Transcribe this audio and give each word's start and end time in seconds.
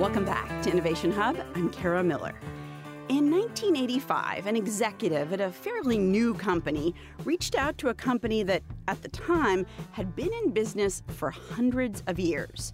Welcome 0.00 0.24
back 0.24 0.62
to 0.62 0.70
Innovation 0.70 1.12
Hub. 1.12 1.36
I'm 1.54 1.68
Kara 1.68 2.02
Miller. 2.02 2.32
In 3.10 3.30
1985, 3.30 4.46
an 4.46 4.56
executive 4.56 5.30
at 5.34 5.42
a 5.42 5.52
fairly 5.52 5.98
new 5.98 6.32
company 6.32 6.94
reached 7.26 7.54
out 7.54 7.76
to 7.76 7.90
a 7.90 7.94
company 7.94 8.42
that, 8.44 8.62
at 8.88 9.02
the 9.02 9.10
time, 9.10 9.66
had 9.90 10.16
been 10.16 10.32
in 10.42 10.52
business 10.52 11.02
for 11.08 11.30
hundreds 11.30 12.02
of 12.06 12.18
years. 12.18 12.72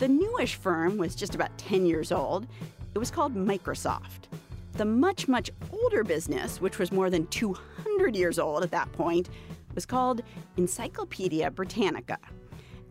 The 0.00 0.08
newish 0.08 0.56
firm 0.56 0.98
was 0.98 1.14
just 1.14 1.34
about 1.34 1.56
10 1.56 1.86
years 1.86 2.12
old. 2.12 2.46
It 2.94 2.98
was 2.98 3.10
called 3.10 3.34
Microsoft. 3.34 4.28
The 4.74 4.84
much, 4.84 5.28
much 5.28 5.50
older 5.72 6.04
business, 6.04 6.60
which 6.60 6.78
was 6.78 6.92
more 6.92 7.08
than 7.08 7.26
200 7.28 8.14
years 8.14 8.38
old 8.38 8.62
at 8.62 8.70
that 8.72 8.92
point, 8.92 9.30
was 9.74 9.86
called 9.86 10.20
Encyclopedia 10.58 11.50
Britannica. 11.50 12.18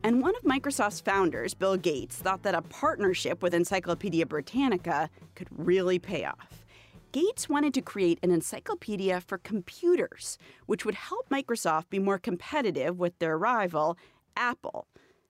And 0.05 0.22
one 0.22 0.36
of 0.36 0.44
Microsoft's 0.44 1.02
founders, 1.02 1.55
Bill 1.55 1.77
Gates, 1.77 2.18
thought 2.18 2.44
that 2.44 2.54
a 2.54 2.62
partnership 2.62 3.41
with 3.41 3.55
Encyclopedia 3.55 4.28
Britannica 4.28 5.09
could 5.34 5.48
really 5.50 5.98
pay 5.98 6.26
off. 6.26 6.64
Gates 7.12 7.50
wanted 7.50 7.73
to 7.73 7.81
create 7.81 8.20
an 8.22 8.30
encyclopedia 8.30 9.20
for 9.20 9.40
computers, 9.40 10.38
which 10.68 10.86
would 10.86 10.94
help 10.94 11.28
Microsoft 11.30 11.90
be 11.90 11.98
more 11.98 12.20
competitive 12.20 13.00
with 13.00 13.18
their 13.18 13.36
rival, 13.36 13.98
Apple. 14.38 14.86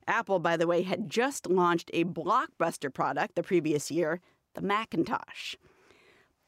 Apple, 0.10 0.40
by 0.40 0.58
the 0.58 0.68
way, 0.68 0.82
had 0.82 1.10
just 1.10 1.48
launched 1.48 1.90
a 1.94 2.04
blockbuster 2.04 2.94
product 2.94 3.36
the 3.36 3.44
previous 3.44 3.90
year, 3.90 4.20
the 4.56 4.62
Macintosh. 4.62 5.56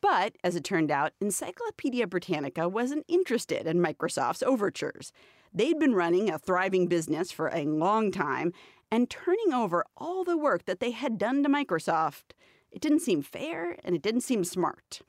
But, 0.02 0.36
as 0.44 0.58
it 0.58 0.66
turned 0.66 0.92
out, 0.92 1.14
Encyclopedia 1.22 2.06
Britannica 2.08 2.68
wasn't 2.68 3.06
interested 3.08 3.66
in 3.66 3.80
Microsoft's 3.82 4.44
overtures. 4.44 5.14
They'd 5.54 5.80
been 5.80 5.96
running 5.96 6.30
a 6.30 6.40
thriving 6.40 6.88
business 6.88 7.32
for 7.32 7.50
a 7.50 7.66
long 7.66 8.12
time 8.12 8.54
and 8.92 9.10
turning 9.10 9.54
over 9.54 9.86
all 9.98 10.24
the 10.24 10.38
work 10.38 10.66
that 10.66 10.80
they 10.80 10.92
had 10.92 11.18
done 11.18 11.44
to 11.44 11.50
Microsoft. 11.50 12.32
It 12.72 12.82
didn't 12.82 13.02
seem 13.02 13.22
fair 13.22 13.78
and 13.84 13.96
it 13.96 14.02
didn't 14.02 14.22
seem 14.22 14.44
smart. 14.44 15.02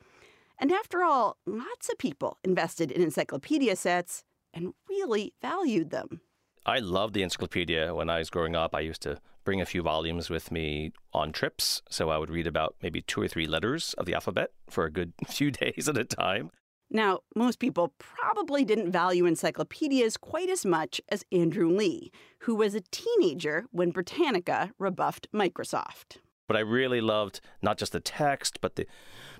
And 0.58 0.72
after 0.72 1.02
all, 1.02 1.36
lots 1.46 1.88
of 1.88 1.98
people 1.98 2.38
invested 2.42 2.90
in 2.90 3.02
encyclopedia 3.02 3.76
sets 3.76 4.24
and 4.52 4.74
really 4.88 5.34
valued 5.40 5.90
them. 5.90 6.20
I 6.66 6.80
loved 6.80 7.14
the 7.14 7.22
encyclopedia 7.22 7.94
when 7.94 8.10
I 8.10 8.18
was 8.18 8.30
growing 8.30 8.56
up. 8.56 8.74
I 8.74 8.80
used 8.80 9.02
to 9.02 9.20
bring 9.44 9.60
a 9.60 9.66
few 9.66 9.82
volumes 9.82 10.28
with 10.28 10.50
me 10.50 10.92
on 11.14 11.32
trips. 11.32 11.80
So 11.88 12.10
I 12.10 12.18
would 12.18 12.30
read 12.30 12.46
about 12.46 12.74
maybe 12.82 13.00
two 13.00 13.22
or 13.22 13.28
three 13.28 13.46
letters 13.46 13.94
of 13.94 14.04
the 14.04 14.14
alphabet 14.14 14.50
for 14.68 14.84
a 14.84 14.90
good 14.90 15.12
few 15.26 15.50
days 15.50 15.88
at 15.88 15.96
a 15.96 16.04
time. 16.04 16.50
Now, 16.90 17.20
most 17.34 17.58
people 17.58 17.92
probably 17.98 18.64
didn't 18.64 18.92
value 18.92 19.26
encyclopedias 19.26 20.16
quite 20.16 20.48
as 20.48 20.64
much 20.64 21.00
as 21.10 21.24
Andrew 21.30 21.70
Lih, 21.70 22.10
who 22.40 22.54
was 22.54 22.74
a 22.74 22.80
teenager 22.90 23.66
when 23.72 23.90
Britannica 23.90 24.72
rebuffed 24.78 25.30
Microsoft. 25.32 26.18
But 26.46 26.56
I 26.56 26.60
really 26.60 27.02
loved 27.02 27.40
not 27.60 27.76
just 27.76 27.92
the 27.92 28.00
text, 28.00 28.62
but 28.62 28.76
the 28.76 28.86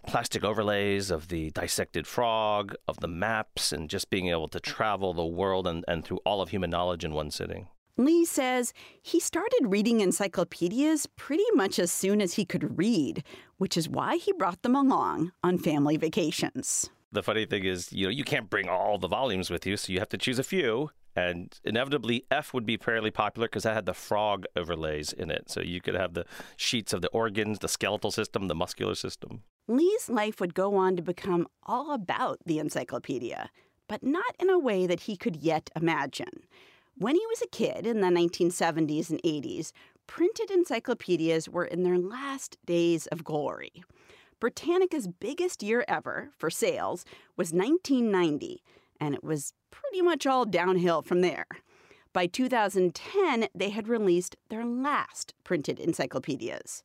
plastic 0.07 0.45
overlays 0.45 1.11
of 1.11 1.29
the 1.29 1.51
dissected 1.53 2.07
frog, 2.07 2.75
of 2.87 3.01
the 3.01 3.09
maps, 3.09 3.73
and 3.73 3.89
just 3.89 4.11
being 4.11 4.29
able 4.29 4.49
to 4.49 4.61
travel 4.61 5.15
the 5.15 5.25
world 5.25 5.67
and, 5.67 5.87
and 5.89 6.05
through 6.05 6.21
all 6.27 6.43
of 6.43 6.51
human 6.51 6.69
knowledge 6.69 7.03
in 7.03 7.15
one 7.15 7.31
sitting. 7.31 7.69
Lih 7.97 8.27
says 8.27 8.75
he 9.03 9.19
started 9.19 9.63
reading 9.65 10.01
encyclopedias 10.01 11.07
pretty 11.17 11.51
much 11.55 11.79
as 11.79 11.91
soon 11.91 12.21
as 12.21 12.35
he 12.35 12.45
could 12.45 12.79
read, 12.79 13.25
which 13.57 13.77
is 13.77 13.89
why 13.89 14.17
he 14.17 14.33
brought 14.35 14.63
them 14.63 14.77
along 14.77 15.33
on 15.43 15.57
family 15.57 15.97
vacations. 15.97 16.91
The 17.11 17.23
funny 17.23 17.47
thing 17.47 17.65
is, 17.65 17.93
you 17.93 18.07
know, 18.07 18.11
you 18.11 18.25
can't 18.25 18.51
bring 18.51 18.69
all 18.69 18.99
the 18.99 19.09
volumes 19.09 19.51
with 19.51 19.67
you, 19.67 19.77
so 19.77 19.93
you 19.93 19.99
have 19.99 20.11
to 20.11 20.19
choose 20.19 20.39
a 20.39 20.45
few. 20.45 20.91
And 21.17 21.59
inevitably, 21.65 22.27
F 22.31 22.55
would 22.55 22.67
be 22.67 22.77
fairly 22.77 23.11
popular 23.11 23.49
because 23.49 23.65
that 23.65 23.75
had 23.75 23.87
the 23.87 23.95
frog 23.95 24.45
overlays 24.55 25.13
in 25.13 25.31
it. 25.31 25.51
So 25.51 25.61
you 25.61 25.81
could 25.81 25.95
have 25.95 26.15
the 26.15 26.27
sheets 26.57 26.93
of 26.93 27.01
the 27.01 27.09
organs, 27.09 27.59
the 27.59 27.69
skeletal 27.69 28.11
system, 28.11 28.47
the 28.47 28.55
muscular 28.55 28.95
system. 28.95 29.43
Lih's 29.67 30.09
life 30.09 30.39
would 30.39 30.55
go 30.55 30.77
on 30.77 30.97
to 30.97 31.03
become 31.03 31.49
all 31.65 31.93
about 31.93 32.39
the 32.47 32.59
encyclopedia, 32.59 33.51
but 33.89 34.03
not 34.03 34.37
in 34.39 34.49
a 34.49 34.59
way 34.59 34.87
that 34.87 35.01
he 35.01 35.17
could 35.17 35.37
yet 35.37 35.71
imagine. 35.75 36.45
When 36.97 37.15
he 37.15 37.27
was 37.27 37.43
a 37.43 37.49
kid 37.49 37.87
in 37.87 38.01
the 38.01 38.09
1970s 38.09 39.11
and 39.11 39.23
80s, 39.23 39.73
printed 40.07 40.51
encyclopedias 40.51 41.49
were 41.49 41.65
in 41.65 41.83
their 41.83 41.99
last 41.99 42.59
days 42.65 43.07
of 43.09 43.25
glory. 43.25 43.85
Britannica's 44.41 45.09
biggest 45.09 45.63
year 45.63 45.85
ever 45.89 46.31
for 46.37 46.51
sales 46.51 47.05
was 47.37 47.53
1990, 47.53 48.63
and 49.01 49.15
it 49.15 49.25
was 49.25 49.53
pretty 49.71 50.03
much 50.03 50.27
all 50.27 50.45
downhill 50.45 51.03
from 51.03 51.21
there. 51.21 51.47
By 52.13 52.27
2010, 52.27 53.49
they 53.55 53.71
had 53.71 53.89
released 53.89 54.37
their 54.49 54.65
last 54.65 55.35
printed 55.45 55.79
encyclopedias. 55.79 56.83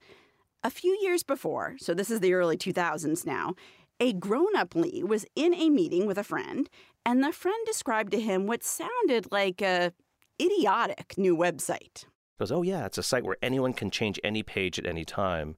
A 0.63 0.69
few 0.69 0.97
years 1.01 1.23
before, 1.23 1.75
so 1.79 1.93
this 1.93 2.09
is 2.09 2.19
the 2.19 2.33
early 2.33 2.57
2000s 2.57 3.25
now, 3.25 3.53
a 3.99 4.13
grown 4.13 4.55
up 4.55 4.75
Lih 4.75 5.03
was 5.03 5.25
in 5.35 5.53
a 5.53 5.69
meeting 5.69 6.05
with 6.05 6.17
a 6.17 6.23
friend, 6.23 6.69
and 7.05 7.23
the 7.23 7.31
friend 7.31 7.65
described 7.65 8.11
to 8.11 8.19
him 8.19 8.47
what 8.47 8.63
sounded 8.63 9.31
like 9.31 9.61
a 9.61 9.93
idiotic 10.41 11.15
new 11.17 11.37
website. 11.37 12.05
He 12.05 12.39
goes, 12.39 12.51
Oh, 12.51 12.63
yeah, 12.63 12.85
it's 12.85 12.97
a 12.97 13.03
site 13.03 13.23
where 13.23 13.37
anyone 13.41 13.73
can 13.73 13.91
change 13.91 14.19
any 14.23 14.41
page 14.41 14.79
at 14.79 14.87
any 14.87 15.05
time. 15.05 15.55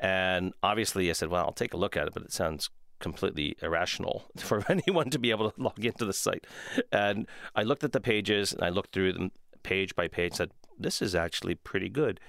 And 0.00 0.52
obviously, 0.62 1.08
I 1.10 1.12
said, 1.12 1.28
Well, 1.28 1.44
I'll 1.44 1.52
take 1.52 1.74
a 1.74 1.78
look 1.78 1.96
at 1.96 2.06
it, 2.06 2.14
but 2.14 2.22
it 2.22 2.32
sounds 2.32 2.70
completely 3.00 3.56
irrational 3.62 4.24
for 4.36 4.64
anyone 4.68 5.10
to 5.10 5.18
be 5.18 5.30
able 5.30 5.50
to 5.50 5.60
log 5.60 5.84
into 5.84 6.04
the 6.04 6.12
site. 6.12 6.46
And 6.92 7.26
I 7.54 7.62
looked 7.62 7.84
at 7.84 7.92
the 7.92 8.00
pages 8.00 8.52
and 8.52 8.62
I 8.62 8.70
looked 8.70 8.92
through 8.92 9.12
them 9.12 9.30
page 9.62 9.94
by 9.94 10.08
page, 10.08 10.34
said, 10.34 10.50
This 10.78 11.02
is 11.02 11.14
actually 11.14 11.54
pretty 11.54 11.88
good. 11.88 12.20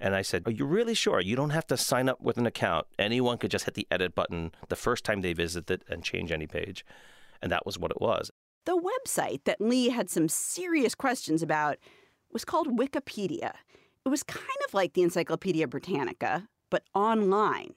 And 0.00 0.14
I 0.14 0.22
said, 0.22 0.42
Are 0.46 0.52
you 0.52 0.64
really 0.64 0.94
sure? 0.94 1.20
You 1.20 1.36
don't 1.36 1.50
have 1.50 1.66
to 1.68 1.76
sign 1.76 2.08
up 2.08 2.20
with 2.20 2.36
an 2.36 2.46
account. 2.46 2.86
Anyone 2.98 3.38
could 3.38 3.50
just 3.50 3.64
hit 3.64 3.74
the 3.74 3.86
edit 3.90 4.14
button 4.14 4.52
the 4.68 4.76
first 4.76 5.04
time 5.04 5.20
they 5.20 5.32
visit 5.32 5.70
it 5.70 5.82
and 5.88 6.02
change 6.04 6.32
any 6.32 6.46
page. 6.46 6.84
And 7.42 7.50
that 7.52 7.66
was 7.66 7.78
what 7.78 7.90
it 7.90 8.00
was. 8.00 8.30
The 8.66 8.80
website 8.80 9.44
that 9.44 9.60
Lih 9.60 9.90
had 9.90 10.08
some 10.08 10.28
serious 10.28 10.94
questions 10.94 11.42
about 11.42 11.76
was 12.32 12.44
called 12.44 12.78
Wikipedia. 12.78 13.52
It 14.04 14.08
was 14.08 14.22
kind 14.22 14.60
of 14.66 14.74
like 14.74 14.94
the 14.94 15.02
Encyclopedia 15.02 15.68
Britannica, 15.68 16.48
but 16.74 16.82
online. 16.92 17.72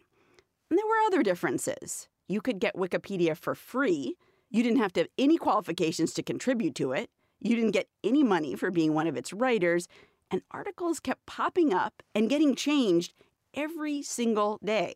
And 0.71 0.79
there 0.79 0.87
were 0.87 1.05
other 1.05 1.21
differences 1.21 2.07
you 2.27 2.41
could 2.41 2.57
get 2.57 2.73
Wikipedia 2.73 3.37
for 3.37 3.53
free. 3.53 4.15
You 4.49 4.63
didn't 4.63 4.79
have 4.79 4.91
to 4.93 5.01
have 5.01 5.09
any 5.19 5.37
qualifications 5.37 6.13
to 6.13 6.23
contribute 6.23 6.73
to 6.75 6.93
it. 6.93 7.11
You 7.39 7.55
didn't 7.55 7.73
get 7.73 7.89
any 8.03 8.23
money 8.23 8.55
for 8.55 8.71
being 8.71 8.95
one 8.95 9.05
of 9.05 9.15
its 9.15 9.31
writers. 9.31 9.87
And 10.31 10.41
articles 10.49 10.99
kept 10.99 11.27
popping 11.27 11.75
up 11.75 12.01
and 12.15 12.27
getting 12.27 12.55
changed 12.55 13.13
every 13.53 14.01
single 14.01 14.57
day. 14.65 14.95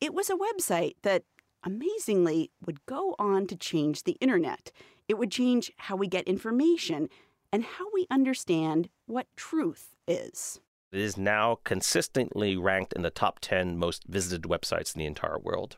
It 0.00 0.12
was 0.12 0.28
a 0.28 0.34
website 0.34 0.96
that, 1.02 1.22
amazingly, 1.62 2.50
would 2.66 2.84
go 2.86 3.14
on 3.16 3.46
to 3.46 3.54
change 3.54 4.02
the 4.02 4.18
internet. 4.20 4.72
It 5.06 5.18
would 5.18 5.30
change 5.30 5.70
how 5.76 5.94
we 5.94 6.08
get 6.08 6.26
information 6.26 7.08
and 7.52 7.62
how 7.62 7.86
we 7.94 8.08
understand 8.10 8.88
what 9.06 9.28
truth 9.36 9.94
is. 10.08 10.58
It 10.94 11.00
is 11.00 11.16
now 11.16 11.58
consistently 11.64 12.56
ranked 12.56 12.92
in 12.92 13.02
the 13.02 13.10
top 13.10 13.40
10 13.40 13.76
most 13.76 14.04
visited 14.04 14.42
websites 14.42 14.94
in 14.94 15.00
the 15.00 15.06
entire 15.06 15.40
world. 15.40 15.76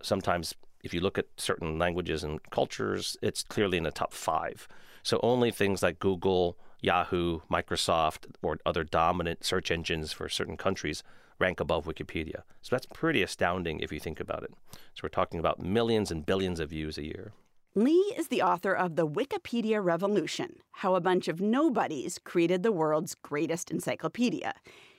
Sometimes, 0.00 0.54
if 0.84 0.94
you 0.94 1.00
look 1.00 1.18
at 1.18 1.26
certain 1.36 1.76
languages 1.76 2.22
and 2.22 2.40
cultures, 2.50 3.16
it's 3.20 3.42
clearly 3.42 3.78
in 3.78 3.82
the 3.82 3.90
top 3.90 4.12
five. 4.12 4.68
So 5.02 5.18
only 5.24 5.50
things 5.50 5.82
like 5.82 5.98
Google, 5.98 6.56
Yahoo, 6.80 7.40
Microsoft, 7.50 8.26
or 8.40 8.58
other 8.64 8.84
dominant 8.84 9.44
search 9.44 9.72
engines 9.72 10.12
for 10.12 10.28
certain 10.28 10.56
countries 10.56 11.02
rank 11.40 11.58
above 11.58 11.86
Wikipedia. 11.86 12.42
So 12.62 12.76
that's 12.76 12.86
pretty 12.86 13.24
astounding 13.24 13.80
if 13.80 13.90
you 13.90 13.98
think 13.98 14.20
about 14.20 14.44
it. 14.44 14.54
So 14.94 15.00
we're 15.02 15.08
talking 15.08 15.40
about 15.40 15.58
millions 15.58 16.12
and 16.12 16.24
billions 16.24 16.60
of 16.60 16.70
views 16.70 16.96
a 16.96 17.04
year. 17.04 17.32
Lih 17.74 18.16
is 18.16 18.28
the 18.28 18.40
author 18.40 18.72
of 18.72 18.96
The 18.96 19.06
Wikipedia 19.06 19.84
Revolution 19.84 20.56
How 20.72 20.94
a 20.94 21.02
Bunch 21.02 21.28
of 21.28 21.42
Nobodies 21.42 22.18
Created 22.18 22.62
the 22.62 22.72
World's 22.72 23.14
Greatest 23.14 23.70
Encyclopedia. 23.70 24.54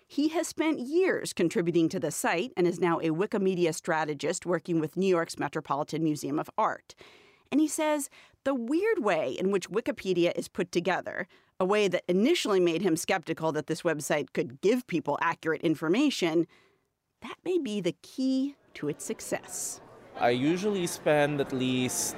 He 0.07 0.27
has 0.29 0.47
spent 0.47 0.79
years 0.79 1.33
contributing 1.33 1.89
to 1.89 1.99
the 1.99 2.11
site 2.11 2.53
and 2.55 2.67
is 2.67 2.79
now 2.79 2.99
a 2.99 3.09
Wikimedia 3.09 3.73
strategist 3.73 4.45
working 4.45 4.79
with 4.79 4.95
New 4.95 5.07
York's 5.07 5.39
Metropolitan 5.39 6.03
Museum 6.03 6.37
of 6.37 6.49
Art. 6.59 6.93
And 7.51 7.59
he 7.59 7.67
says 7.67 8.07
the 8.43 8.53
weird 8.53 9.03
way 9.03 9.31
in 9.31 9.49
which 9.49 9.69
Wikipedia 9.69 10.31
is 10.35 10.47
put 10.47 10.71
together, 10.71 11.27
a 11.59 11.65
way 11.65 11.87
that 11.87 12.03
initially 12.07 12.59
made 12.59 12.83
him 12.83 12.95
skeptical 12.95 13.51
that 13.51 13.65
this 13.65 13.81
website 13.81 14.31
could 14.31 14.61
give 14.61 14.85
people 14.85 15.17
accurate 15.21 15.61
information, 15.61 16.45
that 17.23 17.37
may 17.43 17.57
be 17.57 17.81
the 17.81 17.95
key 18.03 18.55
to 18.75 18.89
its 18.89 19.03
success. 19.03 19.81
I 20.19 20.29
usually 20.29 20.85
spend 20.85 21.41
at 21.41 21.51
least 21.51 22.15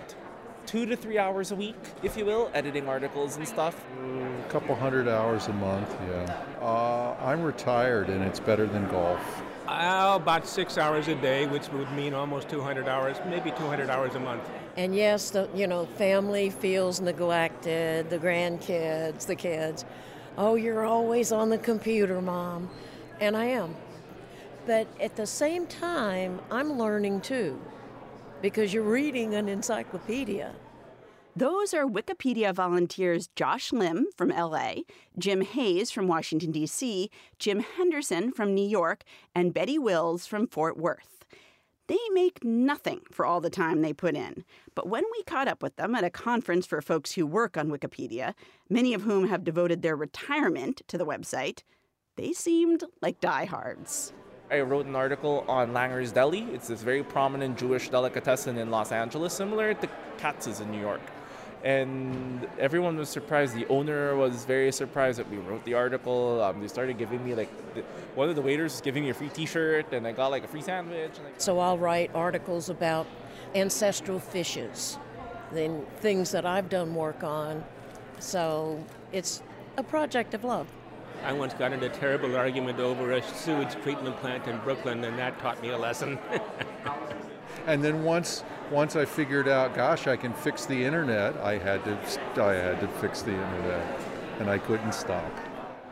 two 0.72 0.86
to 0.86 0.96
three 0.96 1.18
hours 1.18 1.52
a 1.52 1.56
week, 1.56 1.76
if 2.02 2.16
you 2.16 2.24
will, 2.24 2.50
editing 2.54 2.88
articles 2.88 3.36
and 3.36 3.46
stuff. 3.46 3.76
A 4.02 4.50
couple 4.50 4.74
hundred 4.74 5.06
hours 5.06 5.48
a 5.50 5.54
month, 5.54 5.94
yeah. 6.08 6.44
Uh, 6.62 7.14
I'm 7.20 7.42
retired 7.44 8.08
and 8.08 8.24
it's 8.24 8.40
better 8.40 8.66
than 8.66 8.88
golf. 8.88 9.20
Uh, 9.68 10.14
about 10.16 10.48
six 10.48 10.78
hours 10.78 11.10
a 11.10 11.16
day, 11.16 11.46
which 11.46 11.68
would 11.74 11.92
mean 11.92 12.14
almost 12.14 12.48
200 12.48 12.88
hours, 12.88 13.18
maybe 13.28 13.52
200 13.52 13.90
hours 13.90 14.16
a 14.16 14.20
month. 14.22 14.50
And 14.78 14.96
yes, 14.96 15.32
the 15.32 15.50
you 15.54 15.68
know 15.68 15.88
family 15.98 16.50
feels 16.50 17.02
neglected, 17.02 18.10
the 18.10 18.18
grandkids, 18.18 19.26
the 19.26 19.36
kids. 19.36 19.84
Oh, 20.38 20.56
you're 20.56 20.86
always 20.86 21.34
on 21.34 21.50
the 21.50 21.58
computer, 21.58 22.22
mom, 22.22 22.70
and 23.20 23.36
I 23.36 23.46
am. 23.46 23.76
But 24.66 24.88
at 25.02 25.18
the 25.18 25.28
same 25.28 25.68
time, 25.68 26.40
I'm 26.50 26.78
learning 26.78 27.22
too, 27.22 27.60
because 28.42 28.74
you're 28.74 28.84
reading 28.84 29.36
an 29.36 29.48
encyclopedia. 29.48 30.54
Those 31.36 31.74
are 31.74 31.86
Wikipedia 31.86 32.54
volunteers 32.54 33.30
Josh 33.36 33.72
Lim 33.72 34.08
from 34.18 34.30
LA, 34.30 34.82
Jim 35.18 35.42
Hayes 35.42 35.90
from 35.90 36.08
Washington, 36.08 36.52
D.C., 36.52 37.10
Jim 37.40 37.62
Henderson 37.62 38.34
from 38.34 38.54
New 38.54 38.68
York, 38.68 39.04
and 39.34 39.54
Betty 39.54 39.80
Wills 39.80 40.28
from 40.28 40.46
Fort 40.46 40.78
Worth. 40.78 41.26
They 41.88 42.00
make 42.12 42.44
nothing 42.44 43.02
for 43.12 43.26
all 43.26 43.40
the 43.40 43.50
time 43.50 43.82
they 43.82 43.94
put 43.94 44.16
in. 44.16 44.44
But 44.76 44.90
when 44.90 45.04
we 45.12 45.24
caught 45.24 45.48
up 45.48 45.64
with 45.64 45.78
them 45.78 45.96
at 45.96 46.04
a 46.04 46.10
conference 46.10 46.66
for 46.66 46.82
folks 46.82 47.14
who 47.14 47.26
work 47.26 47.58
on 47.58 47.70
Wikipedia, 47.70 48.34
many 48.70 48.94
of 48.94 49.04
whom 49.04 49.28
have 49.28 49.44
devoted 49.44 49.82
their 49.82 49.96
retirement 49.96 50.82
to 50.88 50.98
the 50.98 51.06
website, 51.06 51.64
they 52.18 52.34
seemed 52.34 52.84
like 53.02 53.20
diehards. 53.22 54.14
I 54.52 54.60
wrote 54.60 54.86
an 54.86 54.98
article 54.98 55.46
on 55.48 55.72
Langer's 55.72 56.12
Deli. 56.12 56.42
It's 56.54 56.68
this 56.68 56.82
very 56.82 57.04
prominent 57.04 57.58
Jewish 57.58 57.88
delicatessen 57.88 58.58
in 58.58 58.70
Los 58.70 58.92
Angeles, 58.92 59.32
similar 59.34 59.74
to 59.74 59.90
Katz's 60.18 60.60
in 60.60 60.70
New 60.70 60.82
York. 60.82 61.00
And 61.64 62.46
everyone 62.60 62.98
was 62.98 63.08
surprised. 63.08 63.56
The 63.56 63.66
owner 63.68 64.14
was 64.18 64.44
very 64.44 64.74
surprised 64.74 65.20
that 65.20 65.30
we 65.30 65.38
wrote 65.38 65.64
the 65.64 65.76
article. 65.76 66.42
Um, 66.42 66.60
they 66.60 66.68
started 66.68 66.98
giving 66.98 67.24
me 67.24 67.34
like 67.34 67.50
the, 67.76 67.82
one 68.16 68.28
of 68.28 68.36
the 68.36 68.42
waiters 68.42 68.74
was 68.74 68.82
giving 68.82 69.04
me 69.04 69.12
a 69.12 69.14
free 69.14 69.30
T-shirt, 69.30 69.94
and 69.94 70.06
I 70.06 70.12
got 70.12 70.32
like 70.32 70.44
a 70.44 70.48
free 70.50 70.62
sandwich. 70.62 71.12
So 71.38 71.60
I'll 71.60 71.78
write 71.78 72.12
articles 72.14 72.70
about 72.70 73.08
ancestral 73.56 74.20
fishes, 74.20 74.98
then 75.54 75.86
things 75.98 76.32
that 76.32 76.46
I've 76.46 76.68
done 76.68 76.94
work 76.94 77.24
on. 77.24 77.64
So 78.20 78.84
it's 79.14 79.42
a 79.78 79.84
project 79.84 80.34
of 80.34 80.44
love. 80.44 80.68
I 81.24 81.34
once 81.34 81.54
got 81.54 81.72
in 81.74 81.84
a 81.84 81.90
terrible 81.90 82.36
argument 82.36 82.80
over 82.80 83.12
a 83.12 83.22
sewage 83.22 83.74
treatment 83.84 84.18
plant 84.18 84.48
in 84.48 84.58
Brooklyn, 84.60 85.04
and 85.04 85.18
that 85.20 85.38
taught 85.40 85.62
me 85.62 85.70
a 85.70 85.78
lesson. 85.78 86.20
And 87.68 87.84
then 87.84 88.04
once 88.04 88.44
once 88.72 88.96
I 88.96 89.06
figured 89.06 89.48
out, 89.48 89.76
gosh, 89.76 90.08
I 90.08 90.16
can 90.16 90.34
fix 90.34 90.66
the 90.66 90.84
internet, 90.84 91.36
I 91.38 91.58
had 91.58 91.84
to 91.86 92.42
I 92.42 92.54
had 92.54 92.80
to 92.80 92.88
fix 92.88 93.22
the 93.22 93.34
internet, 93.34 94.00
and 94.40 94.50
I 94.50 94.58
couldn't 94.58 94.94
stop. 94.94 95.32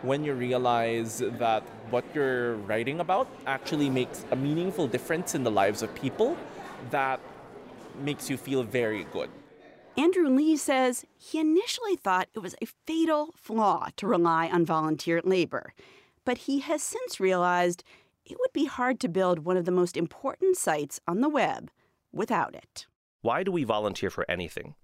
when 0.02 0.24
you 0.24 0.34
realize 0.34 1.20
that 1.20 1.64
what 1.90 2.06
you're 2.16 2.56
writing 2.70 3.00
about 3.02 3.28
actually 3.46 3.90
makes 3.90 4.26
a 4.32 4.36
meaningful 4.36 4.88
difference 4.88 5.36
in 5.36 5.44
the 5.44 5.52
lives 5.52 5.82
of 5.84 5.94
people, 5.94 6.38
that 6.92 7.20
makes 8.02 8.30
you 8.30 8.38
feel 8.38 8.64
very 8.64 9.04
good. 9.12 9.30
Andrew 10.00 10.30
Lih 10.30 10.58
says 10.58 11.04
he 11.18 11.42
initially 11.42 11.98
thought 11.98 12.30
it 12.34 12.40
was 12.40 12.56
a 12.62 12.68
fatal 12.88 13.34
flaw 13.36 13.90
to 13.98 14.08
rely 14.08 14.48
on 14.48 14.64
volunteer 14.64 15.20
labor, 15.26 15.74
but 16.24 16.38
he 16.38 16.60
has 16.60 16.82
since 16.82 17.20
realized 17.20 17.84
it 18.24 18.38
would 18.40 18.54
be 18.54 18.64
hard 18.64 19.02
to 19.02 19.10
build 19.10 19.40
one 19.40 19.58
of 19.58 19.66
the 19.66 19.74
most 19.74 19.98
important 19.98 20.56
sites 20.56 21.02
on 21.06 21.20
the 21.20 21.28
web 21.28 21.70
without 22.14 22.56
it. 22.56 22.86
Why 23.24 23.44
do 23.44 23.52
we 23.52 23.66
volunteer 23.66 24.10
for 24.10 24.26
anything? 24.32 24.76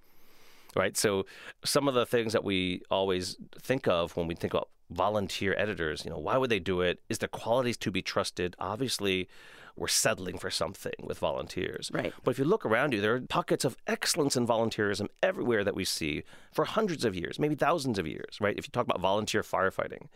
Right. 0.75 0.97
So 0.97 1.25
some 1.63 1.87
of 1.87 1.93
the 1.93 2.05
things 2.05 2.33
that 2.33 2.43
we 2.43 2.81
always 2.91 3.37
think 3.57 3.87
of 3.87 4.17
when 4.17 4.27
we 4.27 4.35
think 4.35 4.53
about 4.53 4.67
volunteer 4.89 5.55
editors, 5.57 6.03
you 6.03 6.11
know, 6.11 6.17
why 6.17 6.35
would 6.35 6.49
they 6.49 6.59
do 6.59 6.81
it? 6.81 7.01
Is 7.07 7.19
the 7.19 7.29
qualities 7.29 7.77
to 7.77 7.89
be 7.89 8.01
trusted? 8.01 8.57
Obviously, 8.59 9.29
we're 9.75 9.87
settling 9.87 10.37
for 10.37 10.49
something 10.49 10.93
with 11.03 11.19
volunteers. 11.19 11.91
Right. 11.93 12.13
But 12.23 12.31
if 12.31 12.39
you 12.39 12.45
look 12.45 12.65
around 12.65 12.93
you, 12.93 13.01
there 13.01 13.15
are 13.15 13.21
pockets 13.21 13.65
of 13.65 13.75
excellence 13.87 14.37
in 14.37 14.47
volunteerism 14.47 15.07
everywhere 15.21 15.63
that 15.63 15.75
we 15.75 15.83
see 15.83 16.23
for 16.51 16.65
hundreds 16.65 17.03
of 17.03 17.15
years, 17.15 17.39
maybe 17.39 17.55
thousands 17.55 17.99
of 17.99 18.07
years, 18.07 18.39
right? 18.39 18.57
If 18.57 18.65
you 18.67 18.71
talk 18.71 18.85
about 18.85 19.01
volunteer 19.01 19.41
firefighting, 19.41 20.07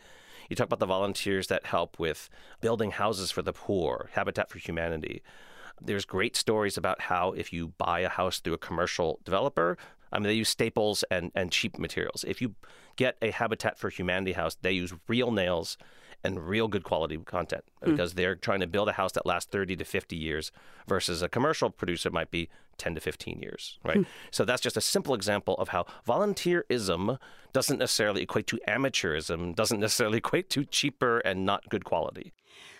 you 0.49 0.55
talk 0.55 0.65
about 0.67 0.79
the 0.79 0.85
volunteers 0.85 1.47
that 1.47 1.65
help 1.65 1.99
with 1.99 2.29
building 2.61 2.91
houses 2.91 3.31
for 3.31 3.41
the 3.41 3.53
poor, 3.53 4.09
Habitat 4.13 4.49
for 4.49 4.59
Humanity. 4.59 5.21
There's 5.81 6.05
great 6.05 6.35
stories 6.35 6.77
about 6.77 7.01
how 7.01 7.33
if 7.33 7.53
you 7.53 7.69
buy 7.77 7.99
a 7.99 8.09
house 8.09 8.39
through 8.39 8.53
a 8.53 8.57
commercial 8.57 9.19
developer, 9.23 9.77
I 10.11 10.17
mean, 10.17 10.27
they 10.27 10.33
use 10.33 10.49
staples 10.49 11.03
and, 11.11 11.31
and 11.35 11.51
cheap 11.51 11.77
materials. 11.77 12.25
If 12.27 12.41
you 12.41 12.55
get 12.95 13.17
a 13.21 13.31
Habitat 13.31 13.77
for 13.77 13.89
Humanity 13.89 14.33
house, 14.33 14.57
they 14.61 14.71
use 14.71 14.93
real 15.07 15.31
nails 15.31 15.77
and 16.23 16.47
real 16.47 16.67
good 16.67 16.83
quality 16.83 17.17
content 17.17 17.63
hmm. 17.83 17.91
because 17.91 18.13
they're 18.13 18.35
trying 18.35 18.59
to 18.59 18.67
build 18.67 18.89
a 18.89 18.93
house 18.93 19.11
that 19.13 19.25
lasts 19.25 19.49
30 19.51 19.75
to 19.77 19.85
50 19.85 20.15
years 20.15 20.51
versus 20.87 21.21
a 21.21 21.29
commercial 21.29 21.69
producer 21.69 22.09
might 22.09 22.31
be 22.31 22.49
10 22.77 22.95
to 22.95 23.01
15 23.01 23.39
years, 23.39 23.77
hmm. 23.81 23.87
right? 23.87 24.05
So 24.31 24.45
that's 24.45 24.61
just 24.61 24.77
a 24.77 24.81
simple 24.81 25.13
example 25.13 25.55
of 25.55 25.69
how 25.69 25.85
volunteerism 26.07 27.17
doesn't 27.53 27.79
necessarily 27.79 28.23
equate 28.23 28.47
to 28.47 28.59
amateurism, 28.67 29.55
doesn't 29.55 29.79
necessarily 29.79 30.19
equate 30.19 30.49
to 30.51 30.65
cheaper 30.65 31.19
and 31.19 31.45
not 31.45 31.69
good 31.69 31.85
quality. 31.85 32.33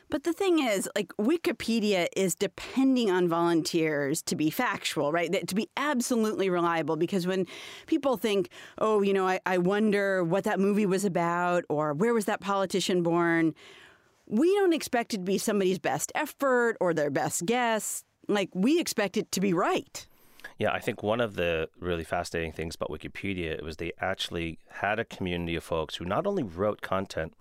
But 0.10 0.24
the 0.24 0.34
thing 0.34 0.60
is, 0.60 0.90
like, 0.96 1.10
Wikipedia 1.18 2.08
is 2.16 2.34
depending 2.34 3.12
on 3.12 3.28
volunteers 3.28 4.22
to 4.24 4.36
be 4.36 4.50
factual, 4.50 5.12
right? 5.12 5.32
That- 5.32 5.48
To 5.50 5.56
be 5.56 5.70
absolutely 5.78 6.50
reliable. 6.50 6.96
Because 6.96 7.28
when 7.28 7.46
people 7.86 8.18
think, 8.18 8.50
oh, 8.80 9.02
you 9.02 9.14
know, 9.14 9.28
I, 9.28 9.40
I 9.46 9.58
wonder 9.60 10.24
what 10.24 10.44
that 10.46 10.60
movie 10.60 10.86
was 10.88 11.06
about 11.06 11.64
or 11.70 11.94
where 11.94 12.14
was 12.14 12.26
that 12.26 12.42
politician 12.42 13.04
born, 13.04 13.54
we 14.26 14.48
don't 14.56 14.74
expect 14.74 15.14
it 15.14 15.18
to 15.18 15.24
be 15.24 15.38
somebody's 15.38 15.80
best 15.80 16.12
effort 16.16 16.76
or 16.80 16.94
their 16.94 17.10
best 17.12 17.46
guess. 17.46 18.04
Like, 18.28 18.50
we 18.54 18.80
expect 18.80 19.16
it 19.18 19.32
to 19.34 19.40
be 19.40 19.54
right. 19.54 20.06
Yeah, 20.58 20.72
I 20.72 20.80
think 20.80 21.04
one 21.04 21.22
of 21.22 21.36
the 21.36 21.70
really 21.80 22.04
fascinating 22.04 22.52
things 22.52 22.76
about 22.76 22.90
Wikipedia 22.90 23.62
was 23.64 23.78
they 23.78 23.92
actually 24.02 24.60
had 24.70 25.00
a 25.00 25.06
community 25.06 25.56
of 25.56 25.64
folks 25.64 25.96
who 25.96 26.06
not 26.06 26.26
only 26.28 26.44
wrote 26.44 26.82
content, 26.82 27.34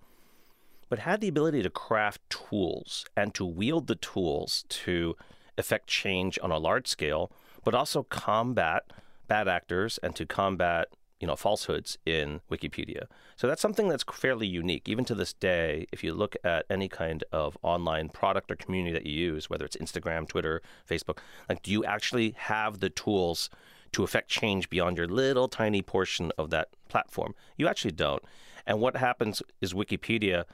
but 0.88 1.00
had 1.00 1.20
the 1.20 1.28
ability 1.28 1.62
to 1.62 1.70
craft 1.70 2.20
tools 2.30 3.04
and 3.16 3.34
to 3.34 3.44
wield 3.44 3.86
the 3.86 3.94
tools 3.94 4.64
to 4.68 5.16
effect 5.56 5.86
change 5.86 6.38
on 6.42 6.50
a 6.50 6.58
large 6.58 6.86
scale, 6.86 7.30
but 7.64 7.74
also 7.74 8.02
combat 8.04 8.84
bad 9.26 9.48
actors 9.48 9.98
and 10.02 10.16
to 10.16 10.24
combat 10.24 10.88
you 11.20 11.26
know 11.26 11.36
falsehoods 11.36 11.98
in 12.06 12.40
Wikipedia. 12.50 13.06
So 13.36 13.46
that's 13.46 13.62
something 13.62 13.88
that's 13.88 14.04
fairly 14.12 14.46
unique. 14.46 14.88
Even 14.88 15.04
to 15.06 15.14
this 15.14 15.32
day, 15.32 15.86
if 15.92 16.02
you 16.04 16.14
look 16.14 16.36
at 16.44 16.64
any 16.70 16.88
kind 16.88 17.24
of 17.32 17.58
online 17.62 18.08
product 18.08 18.50
or 18.50 18.56
community 18.56 18.92
that 18.92 19.06
you 19.06 19.12
use, 19.12 19.50
whether 19.50 19.64
it's 19.64 19.76
Instagram, 19.76 20.28
Twitter, 20.28 20.62
Facebook, 20.88 21.18
like 21.48 21.62
do 21.62 21.70
you 21.70 21.84
actually 21.84 22.34
have 22.36 22.80
the 22.80 22.90
tools 22.90 23.50
to 23.92 24.04
affect 24.04 24.28
change 24.28 24.68
beyond 24.68 24.96
your 24.96 25.08
little 25.08 25.48
tiny 25.48 25.82
portion 25.82 26.30
of 26.38 26.50
that 26.50 26.68
platform? 26.88 27.34
You 27.56 27.68
actually 27.68 27.92
don't. 27.92 28.22
And 28.66 28.80
what 28.80 28.96
happens 28.96 29.42
is 29.60 29.72
Wikipedia 29.72 30.44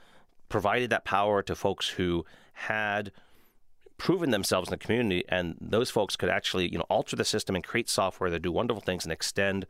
provided 0.49 0.91
that 0.91 1.05
power 1.05 1.43
to 1.43 1.55
folks 1.55 1.91
who 1.91 2.25
had 2.55 3.13
proven 3.97 4.31
themselves 4.31 4.69
in 4.69 4.73
the 4.73 4.77
community 4.79 5.25
and 5.29 5.57
those 5.61 5.91
folks 5.91 6.17
could 6.17 6.29
actually 6.29 6.71
you 6.71 6.79
know 6.79 6.87
alter 6.89 7.17
the 7.17 7.25
system 7.25 7.55
and 7.55 7.65
create 7.65 7.89
software 7.89 8.31
that 8.31 8.43
do 8.43 8.51
wonderful 8.51 8.81
things 8.81 9.05
and 9.05 9.13
extend 9.13 9.67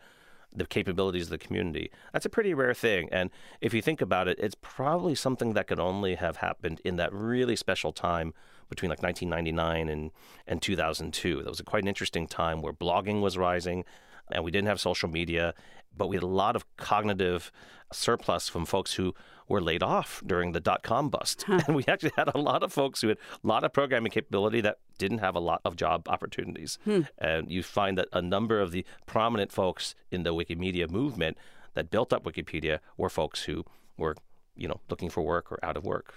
the 0.57 0.65
capabilities 0.67 1.25
of 1.25 1.31
the 1.31 1.39
community. 1.39 1.91
That's 2.13 2.27
a 2.27 2.31
pretty 2.31 2.55
rare 2.55 2.75
thing 2.75 3.09
and 3.13 3.31
if 3.61 3.75
you 3.75 3.83
think 3.83 4.01
about 4.01 4.29
it 4.29 4.39
it's 4.39 4.57
probably 4.61 5.15
something 5.15 5.53
that 5.55 5.67
could 5.67 5.81
only 5.81 6.15
have 6.15 6.39
happened 6.39 6.81
in 6.85 6.97
that 6.97 7.13
really 7.13 7.57
special 7.57 7.93
time 7.93 8.33
between 8.69 8.89
like 8.89 9.03
1999 9.03 9.89
and 9.89 10.11
and 10.47 10.63
2002 10.63 11.43
that 11.43 11.49
was 11.49 11.61
a 11.61 11.65
quite 11.65 11.83
an 11.83 11.89
interesting 11.89 12.27
time 12.27 12.63
where 12.63 12.73
blogging 12.73 13.21
was 13.21 13.37
rising 13.37 13.85
and 14.33 14.45
we 14.45 14.51
didn't 14.51 14.69
have 14.69 14.81
social 14.81 15.09
media 15.09 15.55
but 15.97 16.09
we 16.09 16.17
had 16.17 16.23
a 16.23 16.27
lot 16.27 16.57
of 16.57 16.65
cognitive 16.77 17.53
surplus 17.93 18.49
from 18.49 18.65
folks 18.65 18.95
who 18.95 19.15
were 19.49 19.61
laid 19.61 19.83
off 19.83 20.23
during 20.27 20.53
the 20.53 20.61
dot 20.61 20.83
com 20.83 21.09
bust. 21.11 21.45
And 21.49 21.77
we 21.77 21.85
actually 21.87 22.13
had 22.17 22.29
a 22.35 22.39
lot 22.39 22.63
of 22.63 22.73
folks 22.73 23.01
who 23.01 23.09
had 23.09 23.19
a 23.43 23.47
lot 23.47 23.65
of 23.65 23.73
programming 23.73 24.11
capability 24.11 24.61
that 24.63 24.79
didn't 24.99 25.19
have 25.19 25.35
a 25.35 25.41
lot 25.41 25.61
of 25.65 25.77
job 25.77 26.09
opportunities. 26.09 26.79
Hmm. 26.85 27.03
And 27.19 27.51
you 27.51 27.63
find 27.63 27.99
that 27.99 28.09
a 28.13 28.23
number 28.23 28.61
of 28.61 28.73
the 28.73 28.85
prominent 29.07 29.53
folks 29.53 29.95
in 30.11 30.23
the 30.23 30.35
Wikimedia 30.35 30.91
movement 30.91 31.37
that 31.75 31.91
built 31.91 32.13
up 32.13 32.25
Wikipedia 32.25 32.79
were 32.97 33.11
folks 33.11 33.43
who 33.45 33.65
were, 33.99 34.17
you 34.57 34.69
know, 34.69 34.81
looking 34.89 35.11
for 35.11 35.23
work 35.23 35.53
or 35.53 35.59
out 35.63 35.77
of 35.77 35.85
work. 35.85 36.17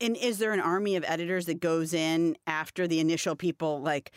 And 0.00 0.16
is 0.16 0.38
there 0.38 0.52
an 0.52 0.60
army 0.60 0.94
of 0.94 1.04
editors 1.06 1.46
that 1.46 1.60
goes 1.60 1.92
in 1.92 2.36
after 2.46 2.86
the 2.86 3.00
initial 3.00 3.34
people 3.34 3.80
like 3.80 4.12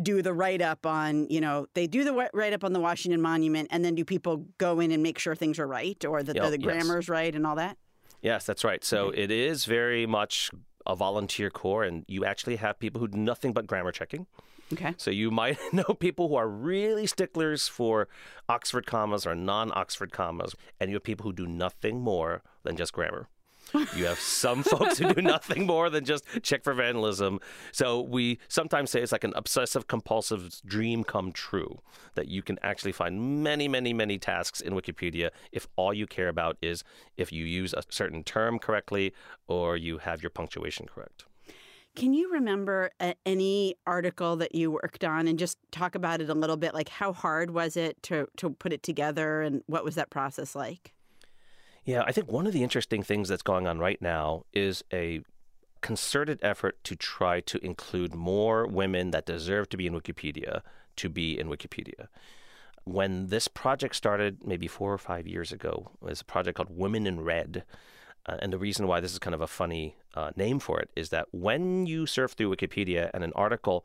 do 0.00 0.22
the 0.22 0.32
write 0.32 0.62
up 0.62 0.86
on, 0.86 1.26
you 1.28 1.40
know, 1.40 1.66
they 1.74 1.86
do 1.86 2.04
the 2.04 2.28
write 2.32 2.52
up 2.52 2.64
on 2.64 2.72
the 2.72 2.80
Washington 2.80 3.20
Monument 3.20 3.68
and 3.70 3.84
then 3.84 3.94
do 3.94 4.04
people 4.04 4.46
go 4.58 4.80
in 4.80 4.90
and 4.90 5.02
make 5.02 5.18
sure 5.18 5.34
things 5.34 5.58
are 5.58 5.66
right 5.66 6.02
or 6.04 6.22
that 6.22 6.36
Yeah, 6.36 6.50
the 6.50 6.60
yes. 6.60 6.64
grammar's 6.64 7.08
right 7.08 7.34
and 7.34 7.46
all 7.46 7.56
that? 7.56 7.76
Yes, 8.22 8.46
that's 8.46 8.64
right. 8.64 8.84
So 8.84 9.10
it 9.10 9.30
is 9.30 9.64
very 9.64 10.06
much 10.06 10.50
a 10.86 10.96
volunteer 10.96 11.50
corps, 11.50 11.84
and 11.84 12.04
you 12.08 12.24
actually 12.24 12.56
have 12.56 12.78
people 12.78 13.00
who 13.00 13.08
do 13.08 13.18
nothing 13.18 13.52
but 13.52 13.66
grammar 13.66 13.92
checking. 13.92 14.26
Okay. 14.72 14.94
So 14.96 15.10
you 15.10 15.30
might 15.30 15.58
know 15.72 15.94
people 15.98 16.28
who 16.28 16.36
are 16.36 16.48
really 16.48 17.06
sticklers 17.06 17.68
for 17.68 18.08
Oxford 18.48 18.86
commas 18.86 19.26
or 19.26 19.34
non-Oxford 19.34 20.12
commas, 20.12 20.54
and 20.80 20.90
you 20.90 20.96
have 20.96 21.02
people 21.04 21.24
who 21.24 21.32
do 21.32 21.46
nothing 21.46 22.00
more 22.00 22.42
than 22.62 22.76
just 22.76 22.92
grammar. 22.92 23.28
You 23.74 24.06
have 24.06 24.18
some 24.18 24.62
folks 24.62 24.98
who 24.98 25.12
do 25.12 25.22
nothing 25.22 25.66
more 25.66 25.90
than 25.90 26.04
just 26.04 26.24
check 26.42 26.64
for 26.64 26.74
vandalism. 26.74 27.40
So 27.72 28.00
we 28.00 28.38
sometimes 28.48 28.90
say 28.90 29.00
it's 29.00 29.12
like 29.12 29.24
an 29.24 29.32
obsessive 29.36 29.86
compulsive 29.86 30.60
dream 30.64 31.04
come 31.04 31.32
true 31.32 31.80
that 32.14 32.28
you 32.28 32.42
can 32.42 32.58
actually 32.62 32.92
find 32.92 33.42
many, 33.42 33.68
many, 33.68 33.92
many 33.92 34.18
tasks 34.18 34.60
in 34.60 34.74
Wikipedia 34.74 35.30
if 35.50 35.66
all 35.76 35.94
you 35.94 36.06
care 36.06 36.28
about 36.28 36.56
is 36.62 36.84
if 37.16 37.32
you 37.32 37.44
use 37.44 37.72
a 37.74 37.82
certain 37.88 38.22
term 38.24 38.58
correctly 38.58 39.12
or 39.46 39.76
you 39.76 39.98
have 39.98 40.22
your 40.22 40.30
punctuation 40.30 40.86
correct. 40.86 41.24
Can 41.94 42.14
you 42.14 42.32
remember 42.32 42.90
a, 43.00 43.14
any 43.26 43.74
article 43.86 44.36
that 44.36 44.54
you 44.54 44.70
worked 44.70 45.04
on 45.04 45.28
and 45.28 45.38
just 45.38 45.58
talk 45.70 45.94
about 45.94 46.22
it 46.22 46.30
a 46.30 46.34
little 46.34 46.56
bit? 46.56 46.72
Like, 46.72 46.88
how 46.88 47.12
hard 47.12 47.50
was 47.50 47.76
it 47.76 48.02
to, 48.04 48.28
to 48.38 48.50
put 48.50 48.72
it 48.72 48.82
together 48.82 49.42
and 49.42 49.62
what 49.66 49.84
was 49.84 49.96
that 49.96 50.08
process 50.08 50.54
like? 50.54 50.94
Yeah, 51.84 52.02
I 52.06 52.12
think 52.12 52.30
one 52.30 52.46
of 52.46 52.52
the 52.52 52.62
interesting 52.62 53.02
things 53.02 53.28
that's 53.28 53.42
going 53.42 53.66
on 53.66 53.78
right 53.78 54.00
now 54.00 54.44
is 54.52 54.84
a 54.92 55.22
concerted 55.80 56.38
effort 56.40 56.82
to 56.84 56.94
try 56.94 57.40
to 57.40 57.58
include 57.64 58.14
more 58.14 58.66
women 58.66 59.10
that 59.10 59.26
deserve 59.26 59.68
to 59.70 59.76
be 59.76 59.86
in 59.86 59.92
Wikipedia 59.92 60.62
to 60.96 61.08
be 61.08 61.38
in 61.38 61.48
Wikipedia. 61.48 62.08
When 62.84 63.28
this 63.28 63.48
project 63.48 63.94
started, 63.94 64.38
maybe 64.44 64.66
four 64.66 64.92
or 64.92 64.98
five 64.98 65.26
years 65.26 65.52
ago, 65.52 65.90
it 66.02 66.04
was 66.04 66.20
a 66.20 66.24
project 66.24 66.56
called 66.56 66.76
Women 66.76 67.06
in 67.06 67.20
Red. 67.20 67.64
Uh, 68.26 68.38
and 68.40 68.52
the 68.52 68.58
reason 68.58 68.86
why 68.86 69.00
this 69.00 69.12
is 69.12 69.18
kind 69.18 69.34
of 69.34 69.40
a 69.40 69.46
funny 69.46 69.96
uh, 70.14 70.30
name 70.36 70.58
for 70.58 70.80
it 70.80 70.90
is 70.94 71.10
that 71.10 71.26
when 71.32 71.86
you 71.86 72.06
surf 72.06 72.32
through 72.32 72.54
Wikipedia 72.54 73.10
and 73.14 73.24
an 73.24 73.32
article 73.34 73.84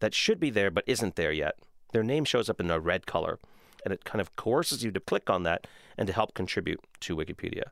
that 0.00 0.14
should 0.14 0.40
be 0.40 0.50
there 0.50 0.70
but 0.70 0.84
isn't 0.86 1.16
there 1.16 1.32
yet, 1.32 1.56
their 1.92 2.02
name 2.02 2.24
shows 2.24 2.48
up 2.48 2.60
in 2.60 2.70
a 2.70 2.80
red 2.80 3.06
color. 3.06 3.38
And 3.84 3.92
it 3.94 4.04
kind 4.04 4.20
of 4.20 4.36
coerces 4.36 4.84
you 4.84 4.90
to 4.92 5.00
click 5.00 5.30
on 5.30 5.42
that 5.44 5.66
and 5.96 6.06
to 6.06 6.12
help 6.12 6.34
contribute 6.34 6.80
to 7.00 7.16
Wikipedia. 7.16 7.64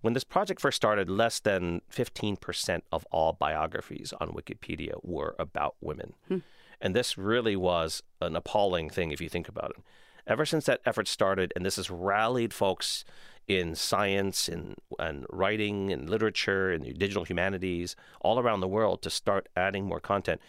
When 0.00 0.14
this 0.14 0.24
project 0.24 0.60
first 0.60 0.76
started, 0.76 1.10
less 1.10 1.40
than 1.40 1.82
15% 1.92 2.80
of 2.90 3.06
all 3.10 3.34
biographies 3.34 4.14
on 4.20 4.28
Wikipedia 4.28 4.94
were 5.02 5.34
about 5.38 5.76
women. 5.80 6.14
Hmm. 6.28 6.38
And 6.80 6.96
this 6.96 7.18
really 7.18 7.56
was 7.56 8.02
an 8.22 8.34
appalling 8.34 8.88
thing 8.88 9.12
if 9.12 9.20
you 9.20 9.28
think 9.28 9.48
about 9.48 9.72
it. 9.76 9.82
Ever 10.26 10.46
since 10.46 10.64
that 10.66 10.80
effort 10.86 11.08
started, 11.08 11.52
and 11.54 11.66
this 11.66 11.76
has 11.76 11.90
rallied 11.90 12.54
folks 12.54 13.04
in 13.48 13.74
science 13.74 14.48
and, 14.48 14.76
and 14.98 15.26
writing 15.28 15.92
and 15.92 16.08
literature 16.08 16.70
and 16.70 16.84
digital 16.98 17.24
humanities 17.24 17.96
all 18.20 18.38
around 18.38 18.60
the 18.60 18.68
world 18.68 19.02
to 19.02 19.10
start 19.10 19.48
adding 19.56 19.84
more 19.84 20.00
content, 20.00 20.40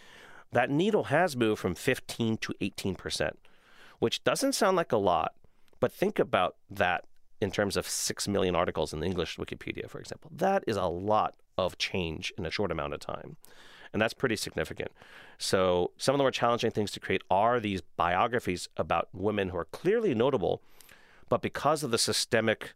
that 0.52 0.70
needle 0.70 1.06
has 1.06 1.36
moved 1.36 1.60
from 1.60 1.76
15 1.76 2.38
to 2.38 2.54
18%, 2.62 3.32
which 4.02 4.24
doesn't 4.24 4.54
sound 4.54 4.76
like 4.76 4.92
a 4.92 4.98
lot, 4.98 5.36
but 5.80 5.94
think 5.94 6.18
about 6.18 6.56
that 6.72 7.06
in 7.40 7.52
terms 7.52 7.78
of 7.78 7.88
6 7.88 8.28
million 8.28 8.56
articles 8.56 8.94
in 8.94 9.00
the 9.00 9.06
English 9.06 9.38
Wikipedia, 9.38 9.88
for 9.88 10.00
example. 10.00 10.32
That 10.34 10.64
is 10.66 10.76
a 10.76 10.86
lot 10.86 11.36
of 11.56 11.78
change 11.78 12.34
in 12.36 12.44
a 12.44 12.50
short 12.50 12.72
amount 12.72 12.96
of 12.96 13.00
time. 13.00 13.38
And 13.94 14.02
that's 14.02 14.16
pretty 14.16 14.38
significant. 14.38 14.92
So, 15.38 15.92
some 15.98 16.16
of 16.16 16.18
the 16.18 16.24
more 16.24 16.32
challenging 16.32 16.72
things 16.72 16.90
to 16.92 17.00
create 17.00 17.22
are 17.30 17.60
these 17.60 17.82
biographies 17.96 18.68
about 18.76 19.08
women 19.14 19.50
who 19.50 19.58
are 19.58 19.66
clearly 19.66 20.16
notable, 20.16 20.64
but 21.30 21.44
because 21.44 21.84
of 21.84 21.92
the 21.92 22.00
systemic 22.00 22.74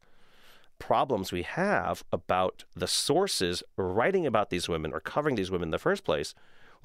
problems 0.77 1.31
we 1.31 1.41
have 1.41 2.03
about 2.11 2.65
the 2.75 2.87
sources 2.87 3.63
writing 3.77 4.27
about 4.27 4.51
these 4.51 4.69
women 4.69 4.93
or 4.93 4.99
covering 4.99 5.35
these 5.35 5.49
women 5.49 5.69
in 5.69 5.71
the 5.71 5.79
first 5.79 6.03
place, 6.03 6.35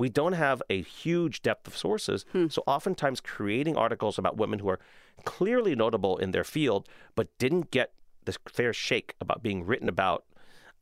we 0.01 0.09
don't 0.09 0.33
have 0.33 0.63
a 0.71 0.81
huge 0.81 1.43
depth 1.43 1.67
of 1.67 1.77
sources. 1.77 2.25
Hmm. 2.33 2.49
So 2.49 2.63
oftentimes 2.67 3.21
creating 3.21 3.77
articles 3.77 4.17
about 4.17 4.39
women 4.39 4.61
who 4.61 4.71
are 4.71 4.81
clearly 5.27 5.77
notable 5.77 6.17
in 6.17 6.31
their 6.31 6.43
field 6.43 6.89
but 7.15 7.29
didn't 7.37 7.71
get 7.71 7.93
this 8.25 8.39
fair 8.49 8.73
shake 8.73 9.15
about 9.21 9.43
being 9.43 9.67
written 9.67 9.91
about 9.91 10.25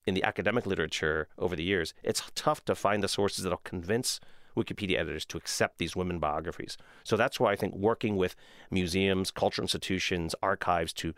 in 0.06 0.14
the 0.14 0.22
academic 0.22 0.66
literature 0.66 1.26
over 1.36 1.56
the 1.56 1.64
years, 1.64 1.94
it's 2.04 2.22
tough 2.36 2.64
to 2.66 2.76
find 2.76 3.02
the 3.02 3.08
sources 3.08 3.42
that'll 3.42 3.58
convince 3.58 4.20
Wikipedia 4.56 5.00
editors 5.00 5.24
to 5.26 5.36
accept 5.36 5.78
these 5.78 5.96
women 5.96 6.20
biographies. 6.20 6.78
So 7.02 7.16
that's 7.16 7.40
why 7.40 7.50
I 7.50 7.56
think 7.56 7.74
working 7.74 8.16
with 8.16 8.36
museums, 8.70 9.32
cultural 9.32 9.64
institutions, 9.64 10.36
archives 10.40 10.92
to 10.94 11.12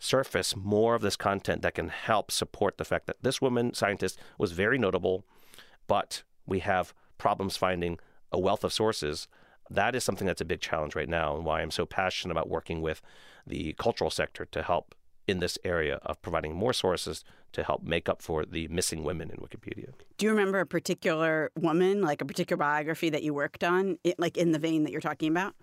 surface 0.00 0.56
more 0.56 0.96
of 0.96 1.02
this 1.02 1.16
content 1.16 1.62
that 1.62 1.74
can 1.74 1.88
help 1.88 2.32
support 2.32 2.78
the 2.78 2.84
fact 2.84 3.06
that 3.06 3.22
this 3.22 3.40
woman 3.40 3.74
scientist 3.74 4.18
was 4.38 4.50
very 4.50 4.76
notable, 4.76 5.24
but 5.86 6.24
we 6.46 6.58
have 6.58 6.92
problems 7.24 7.56
finding 7.56 7.98
a 8.32 8.38
wealth 8.38 8.64
of 8.64 8.70
sources. 8.70 9.28
That 9.70 9.94
is 9.94 10.04
something 10.04 10.26
that's 10.26 10.42
a 10.42 10.44
big 10.52 10.60
challenge 10.60 10.94
right 10.94 11.08
now, 11.08 11.34
and 11.34 11.42
why 11.46 11.62
I'm 11.62 11.70
so 11.70 11.86
passionate 11.86 12.32
about 12.32 12.50
working 12.50 12.82
with 12.82 13.00
the 13.46 13.72
cultural 13.78 14.10
sector 14.10 14.44
to 14.44 14.62
help 14.62 14.94
in 15.26 15.38
this 15.38 15.56
area 15.64 15.96
of 16.02 16.20
providing 16.20 16.54
more 16.54 16.74
sources 16.74 17.24
to 17.52 17.64
help 17.64 17.82
make 17.82 18.10
up 18.10 18.20
for 18.20 18.44
the 18.44 18.68
missing 18.68 19.04
women 19.04 19.30
in 19.30 19.38
Wikipedia. 19.38 19.88
Do 20.18 20.26
you 20.26 20.32
remember 20.32 20.60
a 20.60 20.66
particular 20.66 21.50
woman, 21.58 22.02
like 22.02 22.20
a 22.20 22.26
particular 22.26 22.58
biography 22.58 23.08
that 23.08 23.22
you 23.22 23.32
worked 23.32 23.64
on, 23.64 23.98
like 24.18 24.36
in 24.36 24.52
the 24.52 24.58
vein 24.58 24.82
that 24.84 24.92
you're 24.92 25.00
talking 25.00 25.30
about? 25.30 25.54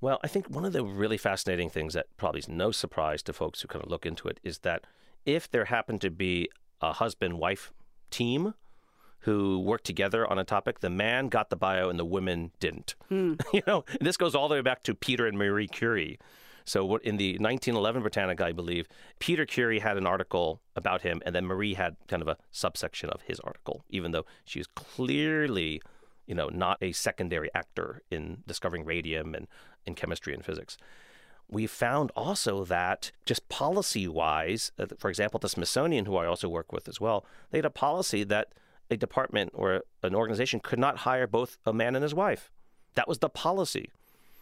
Well, 0.00 0.20
I 0.24 0.28
think 0.28 0.48
one 0.48 0.64
of 0.64 0.72
the 0.72 0.86
really 0.86 1.18
fascinating 1.18 1.68
things 1.68 1.92
that 1.92 2.06
probably 2.16 2.38
is 2.38 2.48
no 2.48 2.70
surprise 2.70 3.22
to 3.24 3.34
folks 3.34 3.60
who 3.60 3.68
kind 3.68 3.84
of 3.84 3.90
look 3.90 4.06
into 4.06 4.26
it 4.26 4.40
is 4.42 4.60
that 4.60 4.86
if 5.26 5.50
there 5.50 5.66
happened 5.66 6.00
to 6.00 6.10
be 6.10 6.48
a 6.80 6.94
husband 6.94 7.38
wife 7.38 7.74
team 8.10 8.54
who 9.24 9.58
worked 9.58 9.84
together 9.84 10.26
on 10.26 10.38
a 10.38 10.44
topic, 10.44 10.80
the 10.80 10.90
man 10.90 11.28
got 11.28 11.50
the 11.50 11.56
bio 11.56 11.90
and 11.90 11.98
the 11.98 12.04
women 12.04 12.52
didn't. 12.60 12.94
Hmm. 13.08 13.34
you 13.52 13.62
know, 13.66 13.84
this 14.00 14.16
goes 14.16 14.34
all 14.34 14.48
the 14.48 14.54
way 14.54 14.62
back 14.62 14.82
to 14.84 14.94
Peter 14.94 15.26
and 15.26 15.36
Marie 15.36 15.68
Curie 15.68 16.18
so 16.64 16.96
in 16.96 17.18
the 17.18 17.32
1911 17.32 18.02
Britannica, 18.02 18.46
I 18.46 18.52
believe, 18.52 18.88
Peter 19.18 19.44
Curie 19.44 19.80
had 19.80 19.98
an 19.98 20.06
article 20.06 20.60
about 20.74 21.02
him, 21.02 21.20
and 21.26 21.34
then 21.34 21.44
Marie 21.44 21.74
had 21.74 21.96
kind 22.08 22.22
of 22.22 22.28
a 22.28 22.38
subsection 22.50 23.10
of 23.10 23.22
his 23.22 23.38
article, 23.40 23.84
even 23.90 24.12
though 24.12 24.24
she 24.44 24.58
was 24.58 24.66
clearly, 24.68 25.82
you 26.26 26.34
know, 26.34 26.48
not 26.48 26.78
a 26.80 26.92
secondary 26.92 27.50
actor 27.54 28.02
in 28.10 28.42
discovering 28.46 28.84
radium 28.84 29.34
and 29.34 29.46
in 29.84 29.94
chemistry 29.94 30.32
and 30.32 30.44
physics. 30.44 30.78
We 31.50 31.66
found 31.66 32.10
also 32.16 32.64
that 32.64 33.12
just 33.26 33.46
policy 33.50 34.08
wise, 34.08 34.72
uh, 34.78 34.86
for 34.98 35.10
example, 35.10 35.38
the 35.38 35.50
Smithsonian, 35.50 36.06
who 36.06 36.16
I 36.16 36.24
also 36.24 36.48
work 36.48 36.72
with 36.72 36.88
as 36.88 36.98
well, 36.98 37.26
they 37.50 37.58
had 37.58 37.66
a 37.66 37.70
policy 37.70 38.24
that 38.24 38.54
a 38.90 38.96
department 38.96 39.50
or 39.54 39.82
an 40.02 40.14
organization 40.14 40.60
could 40.60 40.78
not 40.78 40.98
hire 40.98 41.26
both 41.26 41.58
a 41.64 41.72
man 41.72 41.94
and 41.94 42.02
his 42.02 42.14
wife. 42.14 42.50
That 42.94 43.08
was 43.08 43.18
the 43.18 43.28
policy. 43.28 43.90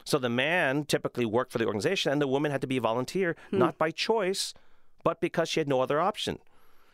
So 0.04 0.18
the 0.18 0.28
man 0.28 0.84
typically 0.84 1.24
worked 1.24 1.52
for 1.52 1.58
the 1.58 1.66
organization, 1.66 2.12
and 2.12 2.20
the 2.20 2.26
woman 2.26 2.50
had 2.50 2.60
to 2.62 2.66
be 2.66 2.76
a 2.76 2.80
volunteer, 2.80 3.36
hmm. 3.50 3.58
not 3.58 3.78
by 3.78 3.90
choice, 3.90 4.52
but 5.04 5.20
because 5.20 5.48
she 5.48 5.60
had 5.60 5.68
no 5.68 5.80
other 5.80 6.00
option. 6.00 6.38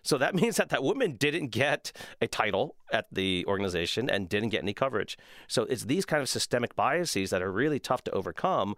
So 0.02 0.19
that 0.19 0.35
means 0.40 0.57
that 0.57 0.69
that 0.69 0.83
woman 0.83 1.12
didn't 1.12 1.49
get 1.49 1.93
a 2.21 2.26
title 2.26 2.76
at 2.93 3.07
the 3.11 3.45
organization 3.47 4.09
and 4.11 4.28
didn't 4.28 4.50
get 4.50 4.62
any 4.62 4.75
coverage. 4.75 5.17
So 5.47 5.62
it's 5.64 5.85
these 5.85 6.05
kind 6.05 6.23
of 6.23 6.28
systemic 6.28 6.76
biases 6.76 7.31
that 7.31 7.43
are 7.43 7.52
really 7.52 7.78
tough 7.78 8.05
to 8.05 8.11
overcome, 8.12 8.75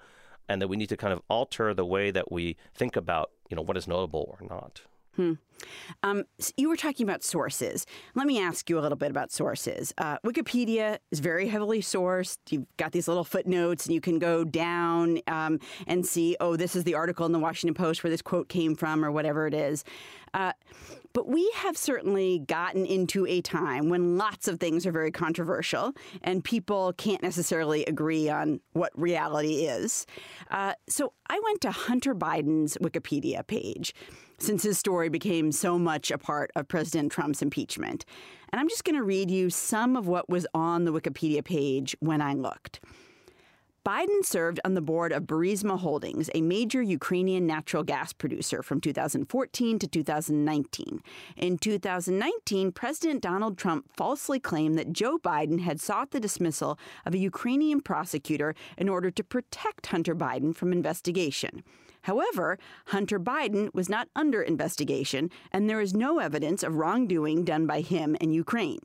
and 0.49 0.61
that 0.61 0.69
we 0.69 0.77
need 0.77 0.89
to 0.89 0.97
kind 0.97 1.13
of 1.13 1.23
alter 1.29 1.75
the 1.75 1.85
way 1.85 2.11
that 2.11 2.33
we 2.33 2.57
think 2.75 2.97
about, 2.97 3.31
you 3.49 3.57
know, 3.57 3.63
what 3.63 3.77
is 3.77 3.87
notable 3.87 4.37
or 4.41 4.47
not. 4.49 4.83
Hmm. 5.17 5.35
Um, 6.03 6.25
so 6.39 6.53
you 6.57 6.69
were 6.69 6.77
talking 6.77 7.05
about 7.05 7.23
sources. 7.23 7.85
Let 8.15 8.27
me 8.27 8.41
ask 8.41 8.71
you 8.71 8.79
a 8.79 8.81
little 8.81 8.97
bit 8.97 9.11
about 9.11 9.31
sources. 9.31 9.93
Uh, 9.99 10.19
Wikipedia 10.25 10.99
is 11.11 11.21
very 11.21 11.49
heavily 11.49 11.83
sourced. 11.83 12.39
You've 12.49 12.67
got 12.77 12.93
these 12.93 13.09
little 13.09 13.25
footnotes, 13.25 13.87
and 13.87 13.95
you 13.95 14.01
can 14.01 14.19
go 14.19 14.45
down 14.45 15.19
um, 15.27 15.61
and 15.87 16.07
see, 16.07 16.37
oh, 16.41 16.57
this 16.57 16.75
is 16.77 16.85
the 16.85 16.95
article 16.95 17.27
in 17.27 17.33
the 17.33 17.39
Washington 17.39 17.75
Post 17.75 18.03
where 18.03 18.11
this 18.11 18.23
quote 18.23 18.49
came 18.49 18.75
from, 18.75 19.05
or 19.05 19.11
whatever 19.11 19.47
it 19.47 19.55
is. 19.55 19.85
Uh, 20.33 20.53
but 21.13 21.27
we 21.27 21.51
have 21.57 21.77
certainly 21.77 22.39
gotten 22.39 22.87
into 22.87 23.27
a 23.27 23.41
time 23.41 23.89
when 23.89 24.17
lots 24.17 24.47
of 24.47 24.61
things 24.61 24.87
are 24.87 24.93
very 24.93 25.11
controversial 25.11 25.93
and 26.23 26.45
people 26.45 26.93
can't 26.93 27.21
necessarily 27.23 27.85
agree 27.87 28.29
on 28.29 28.61
what 28.75 28.93
reality 28.95 29.67
is. 29.67 30.07
Uh, 30.53 30.75
so 30.89 31.13
I 31.29 31.41
went 31.45 31.61
to 31.63 31.73
Hunter 31.73 32.15
Biden's 32.15 32.79
Wikipedia 32.79 33.45
page 33.45 33.93
since 34.41 34.63
his 34.63 34.79
story 34.79 35.09
became 35.09 35.53
so 35.53 35.79
much 35.79 36.11
a 36.11 36.19
part 36.19 36.51
of 36.57 36.69
President 36.69 37.13
Trump's 37.13 37.43
impeachment. 37.43 38.05
And 38.51 38.59
I'm 38.59 38.69
just 38.69 38.85
going 38.85 38.97
to 38.97 39.03
read 39.03 39.31
you 39.31 39.51
some 39.51 39.97
of 39.97 40.09
what 40.09 40.29
was 40.29 40.47
on 40.55 40.85
the 40.85 40.93
Wikipedia 40.93 41.45
page 41.45 41.95
when 42.01 42.21
I 42.21 42.35
looked. 42.35 42.81
Biden 43.87 44.23
served 44.23 44.61
on 44.63 44.75
the 44.75 44.83
board 44.83 45.11
of 45.11 45.23
Burisma 45.23 45.79
Holdings, 45.79 46.29
a 46.35 46.43
major 46.43 46.83
Ukrainian 46.83 47.47
natural 47.47 47.83
gas 47.83 48.13
producer 48.13 48.63
from 48.63 48.79
2014 48.79 49.79
to 49.79 49.87
2019. 49.87 51.03
In 51.39 51.57
2019, 51.57 52.73
President 52.73 53.23
Donald 53.23 53.57
Trump 53.57 53.87
falsely 53.97 54.39
claimed 54.39 54.79
that 54.79 54.93
Joe 54.93 55.19
Biden 55.19 55.61
had 55.61 55.81
sought 55.81 56.11
the 56.11 56.21
dismissal 56.21 56.79
of 57.07 57.15
a 57.15 57.19
Ukrainian 57.19 57.81
prosecutor 57.81 58.55
in 58.77 58.91
order 58.91 59.11
to 59.11 59.25
protect 59.25 59.87
Hunter 59.87 60.15
Biden 60.15 60.55
from 60.55 60.73
investigation. 60.73 61.63
However, 62.03 62.59
Hunter 62.87 63.21
Biden 63.21 63.73
was 63.75 63.89
not 63.89 64.09
under 64.17 64.43
investigation, 64.43 65.31
and 65.53 65.69
there 65.69 65.81
is 65.81 65.95
no 65.95 66.19
evidence 66.19 66.63
of 66.63 66.77
wrongdoing 66.77 67.45
done 67.45 67.67
by 67.67 67.81
him 67.81 68.17
in 68.21 68.31
Ukraine. 68.33 68.81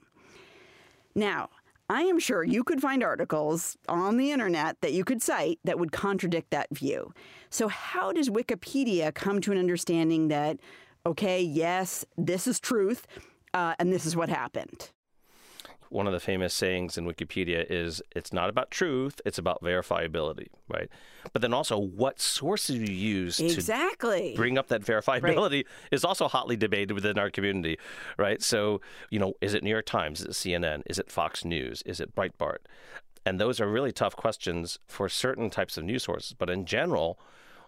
Now, 1.15 1.50
I 1.89 2.01
am 2.01 2.19
sure 2.19 2.43
you 2.43 2.63
could 2.63 2.81
find 2.81 3.03
articles 3.03 3.77
on 3.88 4.17
the 4.17 4.31
internet 4.31 4.81
that 4.81 4.93
you 4.93 5.03
could 5.03 5.22
cite 5.22 5.60
that 5.63 5.77
would 5.77 5.91
contradict 5.91 6.50
that 6.50 6.67
view. 6.72 7.13
So, 7.51 7.67
how 7.67 8.12
does 8.12 8.29
Wikipedia 8.29 9.13
come 9.13 9.39
to 9.41 9.51
an 9.51 9.60
understanding 9.60 10.29
that, 10.29 10.60
okay, 11.05 11.41
yes, 11.41 12.03
this 12.17 12.48
is 12.48 12.60
truth, 12.60 13.05
uh, 13.53 13.75
and 13.77 13.93
this 13.93 14.05
is 14.05 14.15
what 14.15 14.29
happened? 14.29 14.89
One 15.96 16.08
of 16.08 16.14
the 16.14 16.20
famous 16.20 16.54
sayings 16.54 16.98
in 16.98 17.06
Wikipedia 17.06 17.66
is 17.70 18.02
it's 18.16 18.34
not 18.34 18.50
about 18.50 18.70
truth, 18.70 19.22
it's 19.25 19.38
about 19.38 19.64
verifiability, 19.64 20.48
right? 20.68 20.90
But 21.32 21.42
then 21.42 21.54
also 21.54 21.80
what 21.80 22.20
sources 22.20 22.75
you 22.75 22.94
use 22.94 23.40
exactly. 23.40 24.32
to 24.32 24.36
bring 24.36 24.58
up 24.58 24.68
that 24.68 24.82
verifiability 24.82 25.64
right. 25.64 25.68
is 25.92 26.04
also 26.04 26.28
hotly 26.28 26.58
debated 26.58 26.94
within 26.94 27.18
our 27.18 27.32
community, 27.32 27.80
right? 28.18 28.44
So, 28.44 28.82
you 29.10 29.20
know, 29.20 29.34
is 29.42 29.54
it 29.54 29.64
New 29.64 29.70
York 29.70 29.86
Times? 29.86 30.20
Is 30.20 30.28
it 30.28 30.32
CNN? 30.32 30.82
Is 30.86 31.00
it 31.00 31.10
Fox 31.10 31.46
News? 31.46 31.82
Is 31.86 32.02
it 32.02 32.14
Breitbart? 32.14 32.58
And 33.25 33.40
those 33.40 33.62
are 33.62 33.68
really 33.68 33.92
tough 33.92 34.16
questions 34.16 34.78
for 34.88 35.08
certain 35.08 35.50
types 35.50 35.78
of 35.78 35.86
news 35.86 36.04
sources. 36.04 36.36
But 36.38 36.50
in 36.50 36.66
general, 36.66 37.18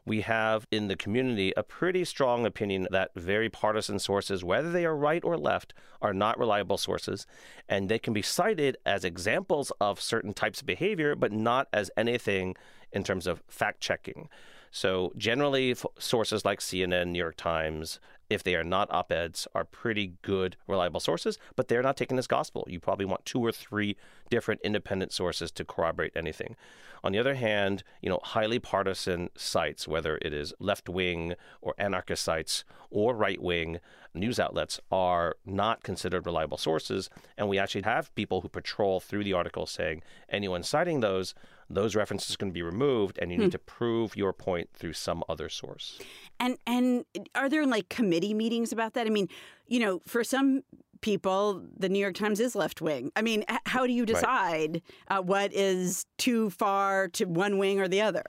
we 0.07 0.21
have 0.21 0.65
in 0.71 0.87
the 0.87 0.95
community 0.95 1.53
a 1.57 1.63
pretty 1.63 2.05
strong 2.05 2.45
opinion 2.45 2.87
that 2.91 3.11
very 3.15 3.49
partisan 3.49 3.99
sources, 3.99 4.43
whether 4.43 4.71
they 4.71 4.85
are 4.85 4.95
right 4.95 5.23
or 5.23 5.37
left, 5.37 5.73
are 6.01 6.13
not 6.13 6.39
reliable 6.39 6.77
sources. 6.77 7.27
And 7.67 7.89
they 7.89 7.99
can 7.99 8.13
be 8.13 8.21
cited 8.21 8.77
as 8.85 9.03
examples 9.03 9.71
of 9.81 10.01
certain 10.01 10.33
types 10.33 10.61
of 10.61 10.65
behavior, 10.65 11.13
but 11.13 11.33
not 11.33 11.67
as 11.73 11.91
anything 11.97 12.55
in 12.93 13.03
terms 13.03 13.27
of 13.27 13.43
fact 13.49 13.81
checking. 13.81 14.29
So, 14.71 15.11
generally, 15.17 15.75
sources 15.99 16.45
like 16.45 16.59
CNN, 16.59 17.07
New 17.07 17.19
York 17.19 17.35
Times, 17.35 17.99
if 18.29 18.43
they 18.43 18.55
are 18.55 18.63
not 18.63 18.91
op 18.91 19.11
eds, 19.11 19.47
are 19.55 19.63
pretty 19.63 20.13
good, 20.21 20.57
reliable 20.67 20.99
sources, 20.99 21.37
but 21.55 21.67
they're 21.67 21.83
not 21.83 21.97
taken 21.97 22.17
as 22.17 22.27
gospel. 22.27 22.65
You 22.67 22.79
probably 22.79 23.05
want 23.05 23.25
two 23.25 23.43
or 23.43 23.51
three 23.51 23.95
different 24.29 24.61
independent 24.63 25.11
sources 25.11 25.51
to 25.51 25.65
corroborate 25.65 26.13
anything. 26.15 26.55
On 27.03 27.11
the 27.11 27.19
other 27.19 27.35
hand, 27.35 27.83
you 28.01 28.09
know, 28.09 28.19
highly 28.23 28.59
partisan 28.59 29.29
sites, 29.35 29.87
whether 29.87 30.17
it 30.21 30.33
is 30.33 30.53
left 30.59 30.89
wing 30.89 31.35
or 31.61 31.73
anarchist 31.77 32.23
sites 32.23 32.63
or 32.89 33.15
right 33.15 33.41
wing 33.41 33.79
news 34.13 34.39
outlets, 34.39 34.79
are 34.91 35.35
not 35.45 35.83
considered 35.83 36.25
reliable 36.25 36.57
sources. 36.57 37.09
And 37.37 37.47
we 37.47 37.59
actually 37.59 37.83
have 37.83 38.13
people 38.15 38.41
who 38.41 38.49
patrol 38.49 38.99
through 38.99 39.23
the 39.23 39.33
article 39.33 39.65
saying 39.65 40.01
anyone 40.27 40.63
citing 40.63 40.99
those 40.99 41.33
those 41.69 41.95
references 41.95 42.35
can 42.35 42.51
be 42.51 42.61
removed 42.61 43.19
and 43.21 43.31
you 43.31 43.37
hmm. 43.37 43.43
need 43.43 43.51
to 43.51 43.59
prove 43.59 44.15
your 44.15 44.33
point 44.33 44.69
through 44.73 44.93
some 44.93 45.23
other 45.27 45.49
source. 45.49 45.99
And 46.39 46.57
and 46.65 47.05
are 47.35 47.49
there 47.49 47.65
like 47.65 47.89
committee 47.89 48.33
meetings 48.33 48.71
about 48.71 48.93
that? 48.93 49.07
I 49.07 49.09
mean, 49.09 49.27
you 49.67 49.79
know, 49.79 50.01
for 50.05 50.23
some 50.23 50.63
people, 51.01 51.63
the 51.77 51.89
New 51.89 51.99
York 51.99 52.15
Times 52.15 52.39
is 52.39 52.55
left 52.55 52.81
wing. 52.81 53.11
I 53.15 53.21
mean, 53.21 53.43
how 53.65 53.85
do 53.85 53.93
you 53.93 54.05
decide 54.05 54.81
right. 55.09 55.17
uh, 55.19 55.21
what 55.21 55.53
is 55.53 56.05
too 56.17 56.49
far 56.49 57.07
to 57.09 57.25
one 57.25 57.57
wing 57.57 57.79
or 57.79 57.87
the 57.87 58.01
other? 58.01 58.23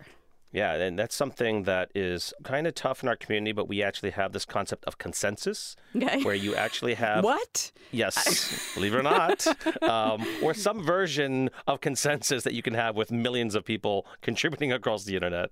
Yeah, 0.50 0.74
and 0.74 0.98
that's 0.98 1.14
something 1.14 1.64
that 1.64 1.90
is 1.94 2.32
kind 2.42 2.66
of 2.66 2.74
tough 2.74 3.02
in 3.02 3.08
our 3.08 3.16
community, 3.16 3.52
but 3.52 3.68
we 3.68 3.82
actually 3.82 4.10
have 4.10 4.32
this 4.32 4.46
concept 4.46 4.84
of 4.86 4.96
consensus, 4.96 5.76
okay. 5.94 6.22
where 6.22 6.34
you 6.34 6.54
actually 6.54 6.94
have 6.94 7.22
what? 7.22 7.70
Yes, 7.92 8.72
believe 8.74 8.94
it 8.94 8.98
or 8.98 9.02
not, 9.02 9.46
um, 9.82 10.26
or 10.42 10.54
some 10.54 10.82
version 10.82 11.50
of 11.66 11.82
consensus 11.82 12.44
that 12.44 12.54
you 12.54 12.62
can 12.62 12.72
have 12.72 12.96
with 12.96 13.12
millions 13.12 13.54
of 13.54 13.64
people 13.64 14.06
contributing 14.22 14.72
across 14.72 15.04
the 15.04 15.16
internet. 15.16 15.50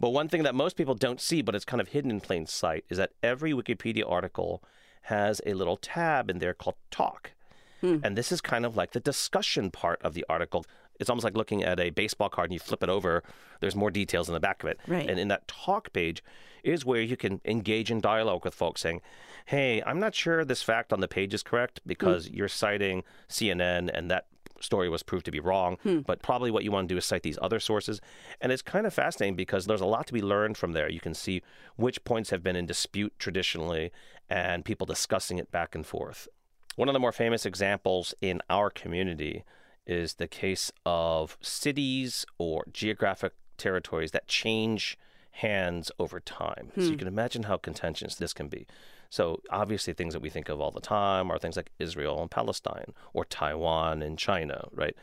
But 0.00 0.10
one 0.10 0.28
thing 0.28 0.42
that 0.42 0.56
most 0.56 0.76
people 0.76 0.96
don't 0.96 1.20
see, 1.20 1.40
but 1.40 1.54
it's 1.54 1.64
kind 1.64 1.80
of 1.80 1.88
hidden 1.88 2.10
in 2.10 2.20
plain 2.20 2.46
sight, 2.46 2.84
is 2.88 2.98
that 2.98 3.12
every 3.22 3.52
Wikipedia 3.52 4.10
article 4.10 4.62
has 5.02 5.40
a 5.46 5.54
little 5.54 5.76
tab 5.76 6.28
in 6.28 6.40
there 6.40 6.54
called 6.54 6.76
Talk. 6.90 7.32
Hmm. 7.80 7.98
And 8.02 8.16
this 8.16 8.30
is 8.30 8.40
kind 8.40 8.64
of 8.64 8.76
like 8.76 8.92
the 8.92 9.00
discussion 9.00 9.70
part 9.70 10.00
of 10.02 10.14
the 10.14 10.24
article 10.28 10.64
it's 11.02 11.10
almost 11.10 11.24
like 11.24 11.36
looking 11.36 11.62
at 11.62 11.78
a 11.78 11.90
baseball 11.90 12.30
card 12.30 12.48
and 12.48 12.54
you 12.54 12.58
flip 12.58 12.82
it 12.82 12.88
over. 12.88 13.22
There's 13.60 13.76
more 13.76 13.90
details 13.90 14.28
in 14.28 14.32
the 14.32 14.40
back 14.40 14.62
of 14.62 14.70
it. 14.70 14.80
Right. 14.86 15.08
And 15.08 15.18
in 15.18 15.28
that 15.28 15.46
talk 15.46 15.92
page 15.92 16.24
is 16.64 16.84
where 16.84 17.02
you 17.02 17.16
can 17.16 17.40
engage 17.44 17.90
in 17.90 18.00
dialogue 18.00 18.44
with 18.44 18.54
folks 18.54 18.80
saying, 18.80 19.02
hey, 19.46 19.82
I'm 19.84 19.98
not 19.98 20.14
sure 20.14 20.44
this 20.44 20.62
fact 20.62 20.92
on 20.92 21.00
the 21.00 21.08
page 21.08 21.34
is 21.34 21.42
correct 21.42 21.80
because 21.86 22.28
mm. 22.28 22.36
you're 22.36 22.48
citing 22.48 23.02
CNN 23.28 23.90
and 23.92 24.10
that 24.10 24.26
story 24.60 24.88
was 24.88 25.02
proved 25.02 25.24
to 25.24 25.30
be 25.30 25.40
wrong. 25.40 25.76
Hmm. 25.82 26.00
But 26.00 26.22
probably 26.22 26.50
what 26.50 26.64
you 26.64 26.70
want 26.70 26.88
to 26.88 26.94
do 26.94 26.98
is 26.98 27.04
cite 27.04 27.24
these 27.24 27.38
other 27.42 27.58
sources. 27.58 28.00
And 28.40 28.52
it's 28.52 28.62
kind 28.62 28.86
of 28.86 28.94
fascinating 28.94 29.34
because 29.34 29.66
there's 29.66 29.80
a 29.80 29.86
lot 29.86 30.06
to 30.06 30.12
be 30.12 30.22
learned 30.22 30.56
from 30.56 30.72
there. 30.72 30.88
You 30.88 31.00
can 31.00 31.14
see 31.14 31.42
which 31.76 32.04
points 32.04 32.30
have 32.30 32.42
been 32.42 32.56
in 32.56 32.66
dispute 32.66 33.12
traditionally 33.18 33.90
and 34.30 34.64
people 34.64 34.86
discussing 34.86 35.38
it 35.38 35.50
back 35.50 35.74
and 35.74 35.84
forth. 35.84 36.28
One 36.76 36.88
of 36.88 36.94
the 36.94 37.00
more 37.00 37.12
famous 37.12 37.44
examples 37.44 38.14
in 38.20 38.40
our 38.48 38.70
community 38.70 39.44
is 39.86 40.14
the 40.14 40.28
case 40.28 40.70
of 40.86 41.36
cities 41.40 42.24
or 42.38 42.64
geographic 42.72 43.32
territories 43.56 44.12
that 44.12 44.28
change 44.28 44.98
hands 45.32 45.90
over 45.98 46.20
time. 46.20 46.70
Hmm. 46.74 46.80
So 46.80 46.86
you 46.86 46.92
hmm. 46.92 46.98
can 46.98 47.08
imagine 47.08 47.44
how 47.44 47.56
contentious 47.56 48.14
this 48.14 48.32
can 48.32 48.48
be. 48.48 48.66
So 49.10 49.42
obviously 49.50 49.92
things 49.92 50.14
that 50.14 50.22
we 50.22 50.30
think 50.30 50.48
of 50.48 50.60
all 50.60 50.70
the 50.70 50.80
time 50.80 51.30
are 51.30 51.38
things 51.38 51.56
like 51.56 51.70
Israel 51.78 52.20
and 52.20 52.30
Palestine 52.30 52.94
or 53.12 53.24
Taiwan 53.24 54.02
and 54.02 54.18
China, 54.18 54.68
right? 54.72 54.96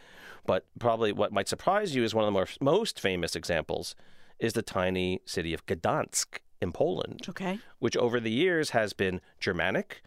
But 0.45 0.65
probably 0.79 1.11
what 1.11 1.31
might 1.31 1.47
surprise 1.47 1.95
you 1.95 2.03
is 2.03 2.15
one 2.15 2.23
of 2.23 2.27
the 2.27 2.31
more, 2.31 2.47
most 2.59 2.99
famous 2.99 3.35
examples 3.35 3.95
is 4.39 4.53
the 4.53 4.63
tiny 4.63 5.21
city 5.25 5.53
of 5.53 5.65
Gdansk 5.67 6.39
in 6.61 6.71
Poland. 6.71 7.27
Okay. 7.29 7.59
Which 7.77 7.95
over 7.97 8.19
the 8.19 8.31
years 8.31 8.71
has 8.71 8.93
been 8.93 9.21
Germanic, 9.39 10.01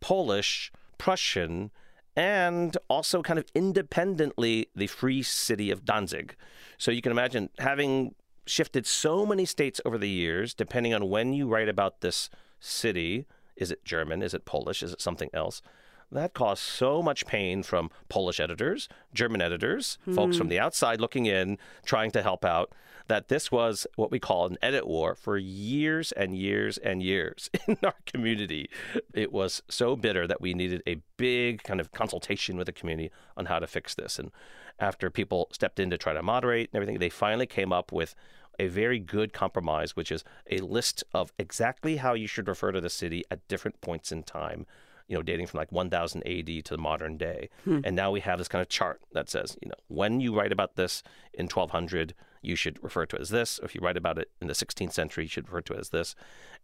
Polish, 0.00 0.70
Prussian, 0.98 1.72
and 2.16 2.76
also 2.88 3.22
kind 3.22 3.38
of 3.38 3.46
independently 3.54 4.68
the 4.74 4.86
free 4.86 5.22
city 5.22 5.70
of 5.70 5.84
Danzig. 5.84 6.36
So 6.78 6.90
you 6.90 7.02
can 7.02 7.12
imagine 7.12 7.50
having 7.58 8.14
shifted 8.46 8.86
so 8.86 9.24
many 9.26 9.44
states 9.44 9.80
over 9.84 9.98
the 9.98 10.08
years, 10.08 10.54
depending 10.54 10.94
on 10.94 11.08
when 11.08 11.32
you 11.32 11.48
write 11.48 11.68
about 11.68 12.00
this 12.00 12.30
city. 12.60 13.26
Is 13.56 13.70
it 13.70 13.84
German? 13.84 14.22
Is 14.22 14.34
it 14.34 14.44
Polish? 14.44 14.82
Is 14.82 14.92
it 14.92 15.00
something 15.00 15.30
else? 15.32 15.62
That 16.12 16.34
caused 16.34 16.62
so 16.62 17.02
much 17.02 17.26
pain 17.26 17.62
from 17.62 17.90
Polish 18.08 18.40
editors, 18.40 18.88
German 19.12 19.40
editors, 19.40 19.98
mm. 20.06 20.14
folks 20.14 20.36
from 20.36 20.46
hmm. 20.46 20.50
the 20.50 20.60
outside 20.60 21.00
looking 21.00 21.26
in, 21.26 21.58
trying 21.84 22.10
to 22.12 22.22
help 22.22 22.44
out, 22.44 22.72
that 23.08 23.28
this 23.28 23.52
was 23.52 23.86
what 23.96 24.10
we 24.10 24.18
call 24.18 24.46
an 24.46 24.56
edit 24.62 24.86
war 24.86 25.14
for 25.14 25.36
years 25.36 26.12
and 26.12 26.36
years 26.36 26.78
and 26.78 27.02
years 27.02 27.50
in 27.66 27.76
our 27.82 27.94
community. 28.06 28.68
It 29.12 29.32
was 29.32 29.62
so 29.68 29.96
bitter 29.96 30.26
that 30.26 30.40
we 30.40 30.54
needed 30.54 30.82
a 30.86 31.02
big 31.16 31.62
kind 31.62 31.80
of 31.80 31.92
consultation 31.92 32.56
with 32.56 32.66
the 32.66 32.72
community 32.72 33.10
on 33.36 33.46
how 33.46 33.58
to 33.58 33.66
fix 33.66 33.94
this. 33.94 34.18
And 34.18 34.30
after 34.78 35.10
people 35.10 35.48
stepped 35.52 35.78
in 35.78 35.90
to 35.90 35.98
try 35.98 36.12
to 36.12 36.22
moderate 36.22 36.70
and 36.72 36.76
everything, 36.76 36.98
they 36.98 37.10
finally 37.10 37.46
came 37.46 37.72
up 37.72 37.92
with 37.92 38.14
a 38.58 38.68
very 38.68 39.00
good 39.00 39.32
compromise, 39.32 39.96
which 39.96 40.12
is 40.12 40.24
a 40.50 40.58
list 40.58 41.04
of 41.12 41.32
exactly 41.38 41.96
how 41.96 42.14
you 42.14 42.26
should 42.26 42.48
refer 42.48 42.72
to 42.72 42.80
the 42.80 42.90
city 42.90 43.24
at 43.30 43.46
different 43.48 43.80
points 43.80 44.12
in 44.12 44.22
time 44.22 44.64
you 45.08 45.16
know, 45.16 45.22
dating 45.22 45.46
from 45.46 45.58
like 45.58 45.70
1000 45.70 46.22
AD 46.26 46.64
to 46.64 46.74
the 46.74 46.78
modern 46.78 47.16
day. 47.16 47.48
Hmm. 47.64 47.80
And 47.84 47.94
now 47.94 48.10
we 48.10 48.20
have 48.20 48.38
this 48.38 48.48
kind 48.48 48.62
of 48.62 48.68
chart 48.68 49.00
that 49.12 49.28
says, 49.28 49.56
you 49.62 49.68
know, 49.68 49.74
when 49.88 50.20
you 50.20 50.34
write 50.34 50.52
about 50.52 50.76
this 50.76 51.02
in 51.32 51.44
1200, 51.44 52.14
you 52.42 52.56
should 52.56 52.82
refer 52.82 53.06
to 53.06 53.16
it 53.16 53.22
as 53.22 53.30
this. 53.30 53.58
If 53.62 53.74
you 53.74 53.80
write 53.80 53.96
about 53.96 54.18
it 54.18 54.30
in 54.40 54.48
the 54.48 54.54
16th 54.54 54.92
century, 54.92 55.24
you 55.24 55.28
should 55.28 55.48
refer 55.48 55.62
to 55.62 55.72
it 55.74 55.80
as 55.80 55.88
this. 55.90 56.14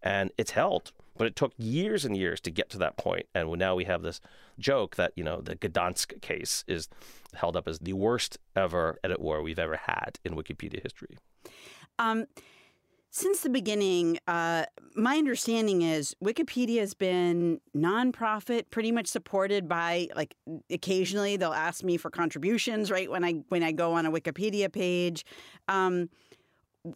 And 0.02 0.30
it's 0.36 0.52
held, 0.52 0.92
but 1.16 1.26
it 1.26 1.36
took 1.36 1.52
years 1.56 2.04
and 2.04 2.16
years 2.16 2.40
to 2.42 2.50
get 2.50 2.70
to 2.70 2.78
that 2.78 2.96
point. 2.96 3.26
And 3.34 3.50
now 3.58 3.74
we 3.74 3.84
have 3.84 4.02
this 4.02 4.20
joke 4.58 4.96
that, 4.96 5.12
you 5.16 5.24
know, 5.24 5.40
the 5.40 5.56
Gdansk 5.56 6.20
case 6.20 6.64
is 6.66 6.88
held 7.34 7.56
up 7.56 7.66
as 7.66 7.78
the 7.78 7.94
worst 7.94 8.38
ever 8.54 8.98
edit 9.02 9.20
war 9.20 9.42
we've 9.42 9.58
ever 9.58 9.76
had 9.76 10.18
in 10.24 10.34
Wikipedia 10.34 10.82
history. 10.82 11.18
Um, 11.98 12.26
since 13.10 13.40
the 13.40 13.50
beginning, 13.50 14.18
uh, 14.28 14.66
my 14.94 15.16
understanding 15.16 15.82
is 15.82 16.14
Wikipedia 16.22 16.78
has 16.78 16.94
been 16.94 17.60
nonprofit, 17.76 18.70
pretty 18.70 18.92
much 18.92 19.08
supported 19.08 19.68
by 19.68 20.08
like 20.14 20.36
occasionally 20.70 21.36
they'll 21.36 21.52
ask 21.52 21.82
me 21.82 21.96
for 21.96 22.08
contributions 22.08 22.90
right 22.90 23.10
when 23.10 23.24
I 23.24 23.42
when 23.48 23.64
I 23.64 23.72
go 23.72 23.94
on 23.94 24.06
a 24.06 24.12
Wikipedia 24.12 24.72
page. 24.72 25.24
Um, 25.66 26.08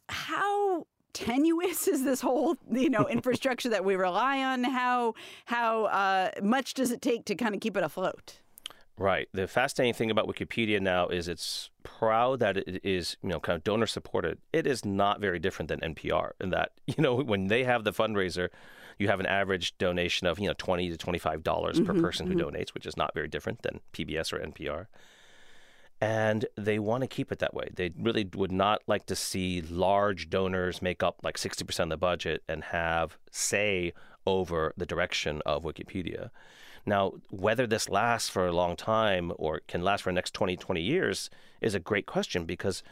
how 0.08 0.86
tenuous 1.14 1.88
is 1.88 2.04
this 2.04 2.20
whole 2.20 2.56
you 2.70 2.90
know 2.90 3.08
infrastructure 3.10 3.70
that 3.70 3.84
we 3.84 3.96
rely 3.96 4.38
on? 4.38 4.62
How 4.62 5.14
how 5.46 5.86
uh, 5.86 6.30
much 6.42 6.74
does 6.74 6.92
it 6.92 7.02
take 7.02 7.24
to 7.24 7.34
kind 7.34 7.56
of 7.56 7.60
keep 7.60 7.76
it 7.76 7.82
afloat? 7.82 8.38
Right. 8.96 9.28
The 9.32 9.48
fascinating 9.48 9.94
thing 9.94 10.10
about 10.10 10.28
Wikipedia 10.28 10.80
now 10.80 11.08
is 11.08 11.26
it's 11.26 11.70
proud 11.82 12.38
that 12.38 12.56
it 12.56 12.80
is, 12.84 13.16
you 13.22 13.28
know, 13.28 13.40
kind 13.40 13.56
of 13.56 13.64
donor 13.64 13.86
supported. 13.86 14.38
It 14.52 14.66
is 14.66 14.84
not 14.84 15.20
very 15.20 15.40
different 15.40 15.68
than 15.68 15.80
NPR 15.80 16.30
in 16.40 16.50
that, 16.50 16.72
you 16.86 17.02
know, 17.02 17.16
when 17.16 17.48
they 17.48 17.64
have 17.64 17.84
the 17.84 17.92
fundraiser, 17.92 18.50
you 18.98 19.08
have 19.08 19.18
an 19.18 19.26
average 19.26 19.76
donation 19.78 20.28
of, 20.28 20.38
you 20.38 20.46
know, 20.46 20.54
20 20.56 20.96
to 20.96 20.96
$25 20.96 21.42
mm-hmm, 21.42 21.84
per 21.84 22.00
person 22.00 22.28
mm-hmm. 22.28 22.38
who 22.38 22.44
donates, 22.44 22.72
which 22.72 22.86
is 22.86 22.96
not 22.96 23.12
very 23.14 23.26
different 23.26 23.62
than 23.62 23.80
PBS 23.92 24.32
or 24.32 24.38
NPR. 24.38 24.86
And 26.00 26.46
they 26.56 26.78
want 26.78 27.02
to 27.02 27.08
keep 27.08 27.32
it 27.32 27.38
that 27.40 27.54
way. 27.54 27.70
They 27.74 27.90
really 27.98 28.28
would 28.34 28.52
not 28.52 28.82
like 28.86 29.06
to 29.06 29.16
see 29.16 29.62
large 29.62 30.30
donors 30.30 30.82
make 30.82 31.02
up 31.02 31.20
like 31.22 31.36
60% 31.36 31.80
of 31.80 31.88
the 31.88 31.96
budget 31.96 32.42
and 32.48 32.62
have 32.64 33.16
say 33.32 33.92
over 34.26 34.72
the 34.76 34.86
direction 34.86 35.42
of 35.46 35.64
Wikipedia. 35.64 36.30
Now, 36.86 37.14
whether 37.30 37.66
this 37.66 37.88
lasts 37.88 38.28
for 38.28 38.46
a 38.46 38.52
long 38.52 38.76
time 38.76 39.32
or 39.36 39.60
can 39.66 39.82
last 39.82 40.02
for 40.02 40.10
the 40.10 40.14
next 40.14 40.34
20, 40.34 40.56
20 40.56 40.80
years 40.80 41.30
is 41.60 41.74
a 41.74 41.80
great 41.80 42.06
question 42.06 42.44
because, 42.44 42.82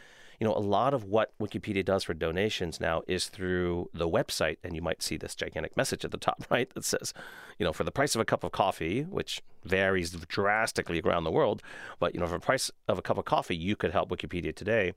you 0.41 0.47
know, 0.47 0.55
a 0.55 0.59
lot 0.59 0.95
of 0.95 1.05
what 1.05 1.33
Wikipedia 1.39 1.85
does 1.85 2.05
for 2.05 2.15
donations 2.15 2.81
now 2.81 3.03
is 3.07 3.29
through 3.29 3.91
the 3.93 4.09
website, 4.09 4.57
and 4.65 4.75
you 4.75 4.81
might 4.81 5.03
see 5.03 5.17
this 5.17 5.35
gigantic 5.35 5.77
message 5.77 6.05
at 6.05 6.11
the 6.11 6.17
top 6.17 6.45
right 6.51 6.73
that 6.75 6.85
says, 6.85 7.13
you 7.59 7.67
know, 7.67 7.73
for 7.73 7.85
the 7.85 7.93
price 7.93 8.15
of 8.15 8.21
a 8.21 8.25
cup 8.25 8.45
of 8.45 8.53
coffee, 8.53 9.03
which 9.03 9.43
varies 9.65 10.11
drastically 10.11 11.01
around 11.01 11.25
the 11.25 11.31
world, 11.31 11.63
but 11.99 12.15
you 12.15 12.21
know, 12.21 12.27
for 12.27 12.39
the 12.39 12.41
price 12.41 12.71
of 12.89 12.99
a 12.99 13.03
cup 13.03 13.19
of 13.19 13.25
coffee, 13.25 13.57
you 13.57 13.77
could 13.77 13.93
help 13.93 14.09
Wikipedia 14.09 14.55
today 14.55 14.95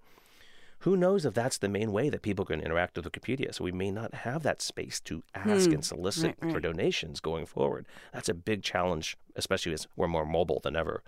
who 0.80 0.96
knows 0.96 1.26
if 1.26 1.34
that's 1.34 1.58
the 1.58 1.70
main 1.70 1.92
way 1.92 2.10
that 2.10 2.22
people 2.22 2.46
can 2.46 2.62
interact 2.62 2.96
with 2.96 3.12
Wikipedia? 3.12 3.54
So 3.54 3.64
we 3.64 3.72
may 3.72 3.92
not 3.92 4.14
have 4.14 4.44
that 4.44 4.62
space 4.62 5.00
to 5.02 5.24
ask 5.34 5.68
Hmm. 5.70 5.76
and 5.76 5.86
solicit 5.86 6.24
Right, 6.26 6.38
right. 6.42 6.54
for 6.54 6.60
donations 6.60 7.20
going 7.20 7.46
forward. 7.46 7.86
That's 8.14 8.30
a 8.30 8.34
big 8.34 8.62
challenge, 8.62 9.18
especially 9.36 9.74
as 9.74 9.88
we're 9.96 10.08
more 10.08 10.26
mobile 10.26 10.60
than 10.64 10.76
ever. 10.76 11.02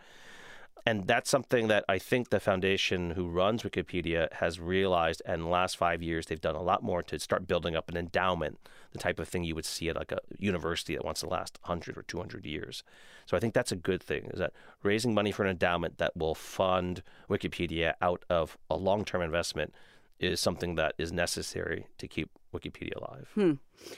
And 0.87 1.05
that's 1.05 1.29
something 1.29 1.67
that 1.67 1.83
I 1.89 1.99
think 1.99 2.29
the 2.29 2.39
foundation 2.39 3.11
who 3.11 3.27
runs 3.27 3.63
Wikipedia 3.63 4.31
has 4.35 4.57
realized. 4.57 5.21
And 5.25 5.41
the 5.41 5.47
last 5.47 5.75
five 5.75 6.01
years, 6.01 6.27
they've 6.27 6.39
done 6.39 6.55
a 6.55 6.61
lot 6.61 6.81
more 6.81 7.03
to 7.03 7.19
start 7.19 7.45
building 7.45 7.75
up 7.75 7.89
an 7.89 7.97
endowment, 7.97 8.57
the 8.93 8.99
type 8.99 9.19
of 9.19 9.27
thing 9.27 9.43
you 9.43 9.53
would 9.53 9.65
see 9.65 9.89
at 9.89 9.97
like 9.97 10.13
a 10.13 10.19
university 10.39 10.95
that 10.95 11.03
wants 11.03 11.19
to 11.21 11.27
last 11.27 11.59
100 11.63 11.97
or 11.97 12.03
200 12.03 12.45
years. 12.45 12.83
So 13.25 13.35
I 13.35 13.41
think 13.41 13.53
that's 13.53 13.73
a 13.73 13.75
good 13.75 14.01
thing, 14.01 14.29
is 14.31 14.39
that 14.39 14.53
raising 14.81 15.13
money 15.13 15.33
for 15.33 15.43
an 15.43 15.49
endowment 15.49 15.97
that 15.97 16.15
will 16.15 16.35
fund 16.35 17.03
Wikipedia 17.29 17.95
out 18.01 18.23
of 18.29 18.57
a 18.69 18.77
long 18.77 19.03
term 19.03 19.21
investment 19.21 19.73
is 20.21 20.39
something 20.39 20.75
that 20.75 20.95
is 20.97 21.11
necessary 21.11 21.87
to 21.97 22.07
keep 22.07 22.29
Wikipedia 22.53 22.95
alive. 22.95 23.27
Uh, 23.37 23.95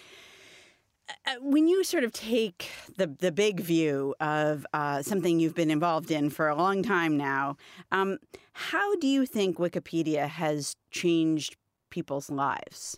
when 1.41 1.67
you 1.67 1.83
sort 1.83 2.03
of 2.03 2.11
take 2.11 2.69
the 2.97 3.07
the 3.07 3.31
big 3.31 3.59
view 3.59 4.15
of 4.19 4.65
uh, 4.73 5.01
something 5.01 5.39
you've 5.39 5.55
been 5.55 5.71
involved 5.71 6.11
in 6.11 6.29
for 6.29 6.47
a 6.47 6.55
long 6.55 6.83
time 6.83 7.17
now, 7.17 7.57
um, 7.91 8.17
how 8.53 8.95
do 8.95 9.07
you 9.07 9.25
think 9.25 9.57
Wikipedia 9.57 10.27
has 10.27 10.75
changed 10.91 11.55
people's 11.89 12.29
lives? 12.29 12.97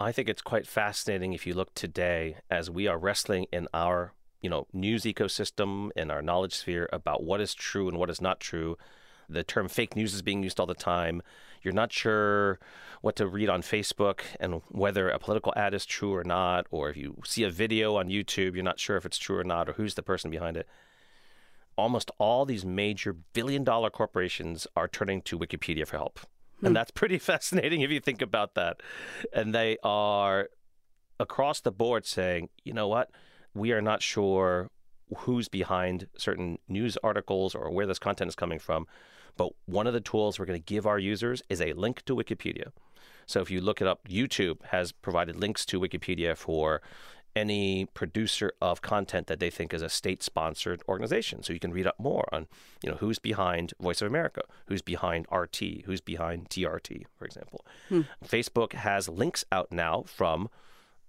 I 0.00 0.12
think 0.12 0.28
it's 0.28 0.42
quite 0.42 0.66
fascinating 0.66 1.32
if 1.32 1.46
you 1.46 1.54
look 1.54 1.74
today 1.74 2.36
as 2.50 2.70
we 2.70 2.86
are 2.86 2.98
wrestling 2.98 3.46
in 3.52 3.66
our, 3.74 4.12
you 4.40 4.48
know, 4.48 4.66
news 4.72 5.02
ecosystem 5.02 5.90
and 5.96 6.12
our 6.12 6.22
knowledge 6.22 6.54
sphere 6.54 6.88
about 6.92 7.24
what 7.24 7.40
is 7.40 7.52
true 7.52 7.88
and 7.88 7.98
what 7.98 8.10
is 8.10 8.20
not 8.20 8.38
true. 8.38 8.76
The 9.28 9.44
term 9.44 9.68
fake 9.68 9.96
news 9.96 10.14
is 10.14 10.22
being 10.22 10.42
used 10.42 10.58
all 10.58 10.66
the 10.66 10.74
time. 10.74 11.22
You're 11.62 11.74
not 11.74 11.92
sure 11.92 12.58
what 13.00 13.16
to 13.16 13.26
read 13.26 13.48
on 13.48 13.62
Facebook 13.62 14.20
and 14.40 14.62
whether 14.68 15.08
a 15.08 15.18
political 15.18 15.52
ad 15.56 15.74
is 15.74 15.86
true 15.86 16.14
or 16.14 16.24
not, 16.24 16.66
or 16.70 16.90
if 16.90 16.96
you 16.96 17.20
see 17.24 17.44
a 17.44 17.50
video 17.50 17.96
on 17.96 18.08
YouTube, 18.08 18.54
you're 18.54 18.64
not 18.64 18.80
sure 18.80 18.96
if 18.96 19.04
it's 19.04 19.18
true 19.18 19.38
or 19.38 19.44
not, 19.44 19.68
or 19.68 19.72
who's 19.74 19.94
the 19.94 20.02
person 20.02 20.30
behind 20.30 20.56
it. 20.56 20.66
Almost 21.76 22.10
all 22.18 22.44
these 22.44 22.64
major 22.64 23.12
billion 23.12 23.64
dollar 23.64 23.90
corporations 23.90 24.66
are 24.76 24.88
turning 24.88 25.22
to 25.22 25.38
Wikipedia 25.38 25.86
for 25.86 25.96
help. 25.96 26.20
And 26.60 26.68
hmm. 26.68 26.74
that's 26.74 26.90
pretty 26.90 27.18
fascinating 27.18 27.82
if 27.82 27.90
you 27.90 28.00
think 28.00 28.22
about 28.22 28.54
that. 28.54 28.80
And 29.32 29.54
they 29.54 29.78
are 29.82 30.48
across 31.20 31.60
the 31.60 31.72
board 31.72 32.06
saying, 32.06 32.48
you 32.64 32.72
know 32.72 32.88
what, 32.88 33.10
we 33.54 33.72
are 33.72 33.82
not 33.82 34.02
sure 34.02 34.70
who's 35.18 35.48
behind 35.48 36.06
certain 36.16 36.58
news 36.68 36.98
articles 37.02 37.54
or 37.54 37.70
where 37.70 37.86
this 37.86 37.98
content 37.98 38.28
is 38.28 38.34
coming 38.34 38.58
from. 38.58 38.86
But 39.38 39.52
one 39.64 39.86
of 39.86 39.94
the 39.94 40.00
tools 40.02 40.38
we're 40.38 40.44
going 40.44 40.60
to 40.60 40.74
give 40.74 40.86
our 40.86 40.98
users 40.98 41.42
is 41.48 41.62
a 41.62 41.72
link 41.72 42.04
to 42.04 42.14
Wikipedia. 42.14 42.72
So 43.24 43.40
if 43.40 43.50
you 43.50 43.62
look 43.62 43.80
it 43.80 43.86
up, 43.86 44.06
YouTube 44.08 44.62
has 44.66 44.92
provided 44.92 45.36
links 45.36 45.64
to 45.66 45.80
Wikipedia 45.80 46.36
for 46.36 46.82
any 47.36 47.86
producer 47.94 48.52
of 48.60 48.82
content 48.82 49.28
that 49.28 49.38
they 49.38 49.50
think 49.50 49.72
is 49.72 49.82
a 49.82 49.88
state-sponsored 49.88 50.82
organization. 50.88 51.42
So 51.42 51.52
you 51.52 51.60
can 51.60 51.72
read 51.72 51.86
up 51.86 51.98
more 51.98 52.28
on, 52.32 52.48
you 52.82 52.90
know, 52.90 52.96
who's 52.96 53.18
behind 53.18 53.74
Voice 53.80 54.02
of 54.02 54.08
America, 54.08 54.42
who's 54.66 54.82
behind 54.82 55.26
RT, 55.30 55.84
who's 55.84 56.00
behind 56.00 56.48
TRT, 56.48 57.04
for 57.16 57.24
example. 57.24 57.64
Hmm. 57.88 58.02
Facebook 58.26 58.72
has 58.72 59.08
links 59.08 59.44
out 59.52 59.70
now 59.70 60.04
from 60.06 60.48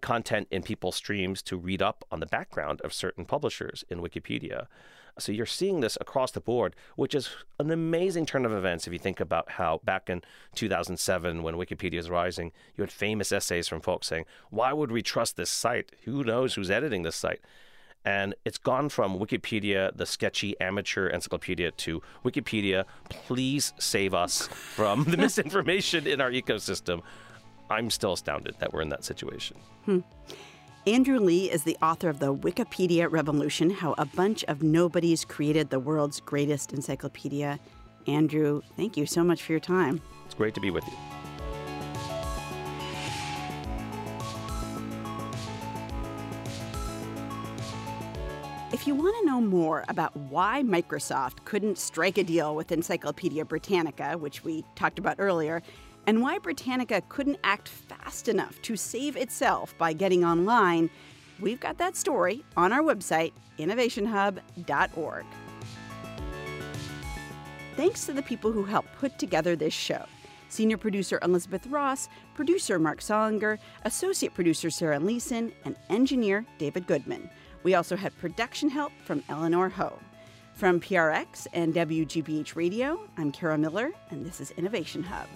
content 0.02 0.48
in 0.52 0.62
people's 0.62 0.96
streams 0.96 1.42
to 1.44 1.58
read 1.58 1.82
up 1.82 2.06
on 2.12 2.20
the 2.20 2.26
background 2.26 2.80
of 2.82 2.94
certain 2.94 3.26
publishers 3.26 3.84
in 3.89 4.00
Wikipedia. 4.00 4.68
So 5.19 5.32
you're 5.32 5.45
seeing 5.45 5.79
this 5.79 5.97
across 6.01 6.32
the 6.32 6.41
board, 6.41 6.75
which 6.95 7.13
is 7.13 7.29
an 7.60 7.71
amazing 7.71 8.25
turn 8.25 8.45
of 8.45 8.51
events 8.51 8.88
if 8.88 8.93
you 8.93 8.99
think 8.99 9.19
about 9.19 9.51
how 9.51 9.82
back 9.84 10.10
in 10.10 10.21
2007, 10.55 11.43
when 11.43 11.55
Wikipedia 11.55 11.97
was 11.97 12.10
rising, 12.10 12.51
you 12.75 12.82
had 12.82 12.91
famous 12.91 13.32
essays 13.32 13.67
from 13.67 13.82
folks 13.82 14.08
saying, 14.08 14.25
Why 14.49 14.73
would 14.73 14.91
we 14.91 15.01
trust 15.01 15.38
this 15.38 15.49
site? 15.49 15.91
Who 16.05 16.23
knows 16.23 16.53
who's 16.53 16.71
editing 16.71 17.03
this 17.03 17.15
site? 17.15 17.41
And 18.05 18.34
it's 18.45 18.58
gone 18.58 18.89
from 18.89 19.19
Wikipedia, 19.19 19.95
the 19.95 20.05
sketchy 20.05 20.60
amateur 20.62 21.08
encyclopedia, 21.08 21.71
to 21.71 22.01
Wikipedia, 22.23 22.86
please 23.10 23.73
save 23.77 24.13
us 24.13 24.47
from 24.47 25.03
the 25.03 25.17
misinformation 25.25 26.08
in 26.08 26.21
our 26.21 26.32
ecosystem. 26.32 27.01
I'm 27.69 27.89
still 27.89 28.13
astounded 28.13 28.55
that 28.60 28.73
we're 28.73 28.82
in 28.82 28.89
that 28.89 29.03
situation. 29.03 29.58
Hmm. 29.86 29.99
Andrew 30.89 31.19
Lih 31.19 31.52
is 31.52 31.65
the 31.65 31.78
author 31.84 32.10
of 32.10 32.17
The 32.17 32.34
Wikipedia 32.34 33.12
Revolution 33.12 33.69
How 33.69 33.93
a 33.99 34.06
Bunch 34.06 34.43
of 34.45 34.63
Nobodies 34.63 35.23
Created 35.23 35.69
the 35.69 35.80
World's 35.80 36.19
Greatest 36.19 36.73
Encyclopedia. 36.73 37.60
Andrew, 38.08 38.63
thank 38.75 38.97
you 38.97 39.06
so 39.06 39.23
much 39.23 39.43
for 39.43 39.52
your 39.52 39.60
time. 39.60 40.02
It's 40.25 40.34
great 40.34 40.56
to 40.56 40.60
be 40.60 40.71
with 40.71 40.84
you. 40.88 40.93
If 48.73 48.88
you 48.88 48.95
want 48.95 49.15
to 49.19 49.25
know 49.28 49.41
more 49.41 49.86
about 49.89 50.15
why 50.17 50.63
Microsoft 50.63 51.45
couldn't 51.45 51.78
strike 51.78 52.17
a 52.17 52.23
deal 52.23 52.56
with 52.56 52.71
Encyclopedia 52.71 53.45
Britannica, 53.45 54.17
which 54.17 54.43
we 54.43 54.65
talked 54.73 54.97
about 54.97 55.17
earlier, 55.19 55.62
and 56.07 56.21
why 56.21 56.38
Britannica 56.38 57.01
couldn't 57.09 57.39
act 57.43 57.67
fast 57.67 58.27
enough 58.27 58.62
to 58.63 58.75
save 58.75 59.15
itself 59.15 59.77
by 59.77 59.93
getting 59.93 60.23
online, 60.23 60.89
we've 61.39 61.59
got 61.59 61.77
that 61.77 61.95
story 61.95 62.43
on 62.57 62.71
our 62.71 62.81
website, 62.81 63.33
innovationhub.org. 63.57 65.25
Thanks 67.75 68.05
to 68.05 68.13
the 68.13 68.21
people 68.21 68.51
who 68.51 68.63
helped 68.63 68.93
put 68.97 69.17
together 69.17 69.55
this 69.55 69.73
show. 69.73 70.05
Senior 70.49 70.77
producer 70.77 71.19
Elizabeth 71.21 71.67
Ross, 71.67 72.09
producer 72.33 72.79
Mark 72.79 72.99
Solinger, 72.99 73.59
associate 73.85 74.33
producer 74.33 74.69
Sarah 74.69 74.99
Leeson, 74.99 75.51
and 75.63 75.75
engineer 75.89 76.45
David 76.57 76.88
Goodman. 76.88 77.29
We 77.63 77.75
also 77.75 77.95
had 77.95 78.17
production 78.17 78.69
help 78.69 78.91
from 79.05 79.23
Eleanor 79.29 79.69
Ho. 79.69 79.99
From 80.55 80.81
PRX 80.81 81.47
and 81.53 81.73
WGBH 81.73 82.55
Radio, 82.55 82.99
I'm 83.17 83.31
Kara 83.31 83.57
Miller, 83.57 83.91
and 84.09 84.25
this 84.25 84.41
is 84.41 84.51
Innovation 84.51 85.03
Hub. 85.03 85.27